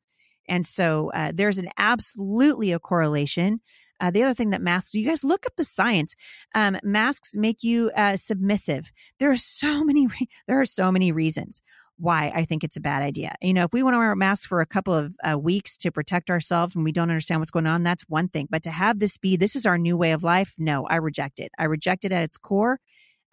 And 0.49 0.67
so 0.67 1.11
uh, 1.15 1.33
there's 1.35 1.59
an 1.59 1.71
absolutely 1.79 2.73
a 2.73 2.79
correlation. 2.79 3.61
Uh, 4.01 4.11
the 4.11 4.23
other 4.23 4.35
thing 4.35 4.51
that 4.51 4.61
masks, 4.61 4.95
you 4.95 5.07
guys 5.07 5.25
look 5.25 5.47
up 5.47 5.57
the 5.57 5.65
science. 5.65 6.15
Um, 6.55 6.79
masks 6.83 7.37
make 7.37 7.63
you 7.63 7.91
uh, 7.97 8.17
submissive. 8.17 8.91
There 9.19 9.31
are 9.31 9.37
so 9.37 9.85
many. 9.85 10.07
Re- 10.07 10.29
there 10.47 10.61
are 10.61 10.67
so 10.67 10.93
many 10.93 11.13
reasons 11.13 11.63
why 11.99 12.33
I 12.35 12.45
think 12.45 12.65
it's 12.65 12.77
a 12.77 12.81
bad 12.81 13.03
idea. 13.03 13.35
You 13.41 13.55
know, 13.55 13.65
if 13.65 13.73
we 13.73 13.83
want 13.83 13.95
to 13.95 13.99
wear 13.99 14.13
a 14.13 14.17
mask 14.17 14.49
for 14.49 14.61
a 14.61 14.67
couple 14.67 14.95
of 14.95 15.17
uh, 15.23 15.39
weeks 15.39 15.77
to 15.79 15.93
protect 15.93 16.31
ourselves 16.31 16.75
when 16.75 16.85
we 16.85 16.93
don't 16.93 17.11
understand 17.11 17.41
what's 17.41 17.51
going 17.51 17.67
on, 17.67 17.83
that's 17.83 18.03
one 18.09 18.29
thing. 18.29 18.49
But 18.51 18.63
to 18.65 18.71
have 18.71 18.99
this 18.99 19.17
be, 19.17 19.37
this 19.37 19.55
is 19.55 19.67
our 19.67 19.79
new 19.79 19.97
way 19.97 20.13
of 20.13 20.25
life, 20.25 20.55
no, 20.59 20.87
I 20.87 20.97
reject 20.97 21.39
it. 21.39 21.51
I 21.59 21.65
reject 21.65 22.05
it 22.05 22.13
at 22.13 22.23
its 22.23 22.37
core. 22.37 22.81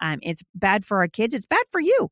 Um, 0.00 0.18
it's 0.22 0.42
bad 0.54 0.84
for 0.84 0.98
our 0.98 1.08
kids. 1.08 1.34
It's 1.34 1.46
bad 1.46 1.64
for 1.70 1.80
you. 1.80 2.08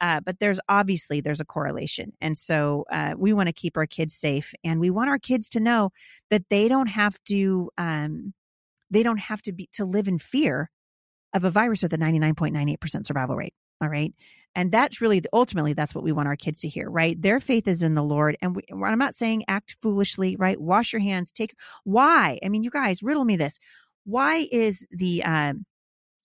Uh, 0.00 0.20
but 0.20 0.40
there's 0.40 0.58
obviously 0.68 1.20
there's 1.20 1.40
a 1.40 1.44
correlation, 1.44 2.12
and 2.20 2.36
so 2.36 2.84
uh, 2.90 3.14
we 3.16 3.32
want 3.32 3.48
to 3.48 3.52
keep 3.52 3.76
our 3.76 3.86
kids 3.86 4.14
safe, 4.14 4.52
and 4.64 4.80
we 4.80 4.90
want 4.90 5.10
our 5.10 5.18
kids 5.18 5.48
to 5.50 5.60
know 5.60 5.90
that 6.30 6.48
they 6.48 6.66
don't 6.66 6.88
have 6.88 7.22
to 7.28 7.70
um, 7.78 8.32
they 8.90 9.02
don't 9.02 9.20
have 9.20 9.42
to 9.42 9.52
be 9.52 9.68
to 9.72 9.84
live 9.84 10.08
in 10.08 10.18
fear 10.18 10.70
of 11.34 11.44
a 11.44 11.50
virus 11.50 11.82
with 11.82 11.92
a 11.92 11.98
99.98% 11.98 13.06
survival 13.06 13.36
rate. 13.36 13.54
All 13.80 13.88
right. 13.88 14.12
And 14.54 14.70
that's 14.70 15.00
really 15.00 15.22
ultimately 15.32 15.72
that's 15.72 15.94
what 15.94 16.04
we 16.04 16.12
want 16.12 16.28
our 16.28 16.36
kids 16.36 16.60
to 16.60 16.68
hear, 16.68 16.90
right? 16.90 17.20
Their 17.20 17.40
faith 17.40 17.66
is 17.66 17.82
in 17.82 17.94
the 17.94 18.02
Lord. 18.02 18.36
And 18.42 18.56
we, 18.56 18.62
I'm 18.70 18.98
not 18.98 19.14
saying 19.14 19.44
act 19.48 19.76
foolishly, 19.80 20.36
right? 20.36 20.60
Wash 20.60 20.92
your 20.92 21.00
hands. 21.00 21.30
Take 21.30 21.54
why? 21.84 22.38
I 22.44 22.48
mean, 22.48 22.62
you 22.62 22.70
guys 22.70 23.02
riddle 23.02 23.24
me 23.24 23.36
this. 23.36 23.58
Why 24.04 24.46
is 24.50 24.86
the 24.90 25.22
um, 25.24 25.64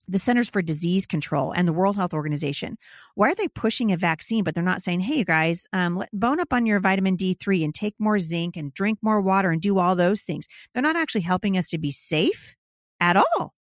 the 0.08 0.18
Centers 0.18 0.48
for 0.48 0.62
Disease 0.62 1.06
Control 1.06 1.52
and 1.52 1.68
the 1.68 1.72
World 1.72 1.96
Health 1.96 2.14
Organization, 2.14 2.78
why 3.14 3.30
are 3.30 3.34
they 3.34 3.48
pushing 3.48 3.92
a 3.92 3.96
vaccine, 3.96 4.42
but 4.42 4.54
they're 4.54 4.64
not 4.64 4.80
saying, 4.80 5.00
hey, 5.00 5.18
you 5.18 5.24
guys, 5.24 5.66
um, 5.72 5.96
let, 5.96 6.08
bone 6.12 6.40
up 6.40 6.52
on 6.52 6.66
your 6.66 6.80
vitamin 6.80 7.16
D3 7.16 7.62
and 7.62 7.74
take 7.74 7.94
more 7.98 8.18
zinc 8.18 8.56
and 8.56 8.72
drink 8.72 8.98
more 9.02 9.20
water 9.20 9.50
and 9.50 9.60
do 9.60 9.78
all 9.78 9.94
those 9.94 10.22
things? 10.22 10.46
They're 10.72 10.82
not 10.82 10.96
actually 10.96 11.20
helping 11.20 11.58
us 11.58 11.68
to 11.68 11.78
be 11.78 11.90
safe 11.90 12.56
at 12.98 13.16
all. 13.16 13.52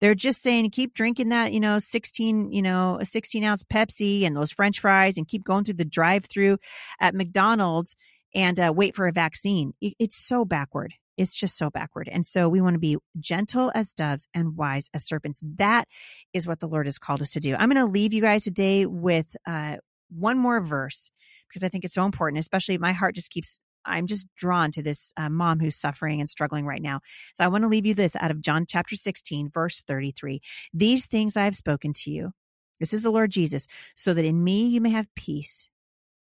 They're 0.00 0.14
just 0.14 0.42
saying 0.42 0.70
keep 0.70 0.94
drinking 0.94 1.30
that, 1.30 1.52
you 1.52 1.60
know, 1.60 1.78
16, 1.78 2.52
you 2.52 2.62
know, 2.62 2.98
a 3.00 3.04
16 3.04 3.44
ounce 3.44 3.64
Pepsi 3.64 4.24
and 4.24 4.36
those 4.36 4.52
French 4.52 4.80
fries 4.80 5.16
and 5.16 5.26
keep 5.26 5.44
going 5.44 5.64
through 5.64 5.74
the 5.74 5.84
drive 5.84 6.26
through 6.26 6.58
at 7.00 7.14
McDonald's 7.14 7.96
and 8.34 8.60
uh, 8.60 8.72
wait 8.74 8.94
for 8.94 9.06
a 9.06 9.12
vaccine. 9.12 9.72
It's 9.80 10.16
so 10.16 10.44
backward. 10.44 10.94
It's 11.16 11.34
just 11.34 11.58
so 11.58 11.68
backward. 11.68 12.08
And 12.10 12.24
so 12.24 12.48
we 12.48 12.60
want 12.60 12.74
to 12.74 12.80
be 12.80 12.96
gentle 13.18 13.72
as 13.74 13.92
doves 13.92 14.28
and 14.32 14.56
wise 14.56 14.88
as 14.94 15.04
serpents. 15.04 15.40
That 15.42 15.86
is 16.32 16.46
what 16.46 16.60
the 16.60 16.68
Lord 16.68 16.86
has 16.86 16.98
called 16.98 17.20
us 17.20 17.30
to 17.30 17.40
do. 17.40 17.56
I'm 17.56 17.68
going 17.68 17.84
to 17.84 17.90
leave 17.90 18.12
you 18.12 18.22
guys 18.22 18.44
today 18.44 18.86
with 18.86 19.36
uh, 19.44 19.76
one 20.10 20.38
more 20.38 20.60
verse 20.60 21.10
because 21.48 21.64
I 21.64 21.68
think 21.68 21.84
it's 21.84 21.94
so 21.94 22.04
important, 22.04 22.38
especially 22.38 22.78
my 22.78 22.92
heart 22.92 23.16
just 23.16 23.32
keeps 23.32 23.60
I'm 23.84 24.06
just 24.06 24.26
drawn 24.36 24.70
to 24.72 24.82
this 24.82 25.12
uh, 25.16 25.28
mom 25.28 25.60
who's 25.60 25.76
suffering 25.76 26.20
and 26.20 26.28
struggling 26.28 26.66
right 26.66 26.82
now. 26.82 27.00
So 27.34 27.44
I 27.44 27.48
want 27.48 27.62
to 27.62 27.68
leave 27.68 27.86
you 27.86 27.94
this 27.94 28.16
out 28.16 28.30
of 28.30 28.40
John 28.40 28.66
chapter 28.66 28.96
16, 28.96 29.50
verse 29.50 29.80
33. 29.80 30.40
These 30.72 31.06
things 31.06 31.36
I 31.36 31.44
have 31.44 31.56
spoken 31.56 31.92
to 31.94 32.10
you. 32.10 32.32
This 32.80 32.92
is 32.92 33.02
the 33.02 33.10
Lord 33.10 33.30
Jesus, 33.30 33.66
so 33.94 34.14
that 34.14 34.24
in 34.24 34.44
me 34.44 34.66
you 34.66 34.80
may 34.80 34.90
have 34.90 35.12
peace. 35.14 35.70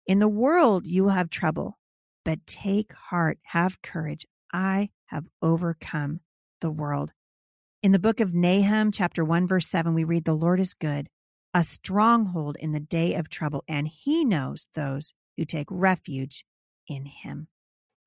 In 0.06 0.20
the 0.20 0.28
world 0.28 0.86
you 0.86 1.04
will 1.04 1.10
have 1.10 1.30
trouble, 1.30 1.78
but 2.24 2.46
take 2.46 2.92
heart, 2.92 3.38
have 3.42 3.82
courage. 3.82 4.26
I 4.52 4.90
have 5.06 5.28
overcome 5.42 6.20
the 6.60 6.70
world. 6.70 7.12
In 7.82 7.92
the 7.92 7.98
book 7.98 8.20
of 8.20 8.34
Nahum, 8.34 8.90
chapter 8.90 9.24
1, 9.24 9.46
verse 9.46 9.66
7, 9.66 9.94
we 9.94 10.04
read, 10.04 10.24
The 10.24 10.34
Lord 10.34 10.60
is 10.60 10.74
good, 10.74 11.08
a 11.52 11.62
stronghold 11.62 12.56
in 12.58 12.72
the 12.72 12.80
day 12.80 13.14
of 13.14 13.28
trouble, 13.28 13.64
and 13.68 13.88
he 13.88 14.24
knows 14.24 14.66
those 14.74 15.12
who 15.36 15.44
take 15.44 15.68
refuge 15.70 16.44
in 16.88 17.06
him. 17.06 17.48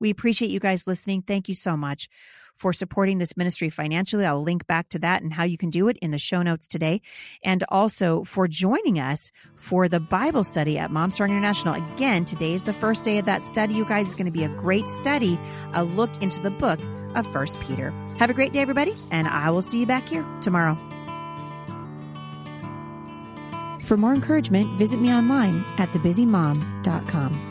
We 0.00 0.10
appreciate 0.10 0.50
you 0.50 0.60
guys 0.60 0.86
listening. 0.86 1.22
Thank 1.22 1.48
you 1.48 1.54
so 1.54 1.76
much 1.76 2.08
for 2.54 2.72
supporting 2.72 3.18
this 3.18 3.36
ministry 3.36 3.70
financially. 3.70 4.26
I'll 4.26 4.42
link 4.42 4.66
back 4.66 4.88
to 4.90 4.98
that 5.00 5.22
and 5.22 5.32
how 5.32 5.44
you 5.44 5.56
can 5.56 5.70
do 5.70 5.88
it 5.88 5.96
in 5.98 6.10
the 6.10 6.18
show 6.18 6.42
notes 6.42 6.66
today. 6.66 7.00
And 7.44 7.64
also 7.68 8.24
for 8.24 8.48
joining 8.48 8.98
us 8.98 9.30
for 9.54 9.88
the 9.88 10.00
Bible 10.00 10.44
study 10.44 10.78
at 10.78 10.90
Mom 10.90 11.10
Strong 11.10 11.30
International. 11.30 11.74
Again, 11.94 12.24
today 12.24 12.54
is 12.54 12.64
the 12.64 12.72
first 12.72 13.04
day 13.04 13.18
of 13.18 13.26
that 13.26 13.42
study. 13.44 13.74
You 13.74 13.84
guys, 13.84 14.08
is 14.08 14.14
going 14.14 14.26
to 14.26 14.32
be 14.32 14.44
a 14.44 14.48
great 14.48 14.88
study, 14.88 15.38
a 15.74 15.84
look 15.84 16.10
into 16.22 16.40
the 16.40 16.50
book 16.50 16.80
of 17.14 17.26
First 17.26 17.60
Peter. 17.60 17.90
Have 18.18 18.30
a 18.30 18.34
great 18.34 18.52
day, 18.52 18.60
everybody, 18.60 18.94
and 19.10 19.26
I 19.26 19.50
will 19.50 19.62
see 19.62 19.80
you 19.80 19.86
back 19.86 20.08
here 20.08 20.26
tomorrow. 20.40 20.76
For 23.84 23.96
more 23.96 24.14
encouragement, 24.14 24.68
visit 24.78 25.00
me 25.00 25.12
online 25.12 25.64
at 25.78 25.88
thebusymom.com. 25.90 27.49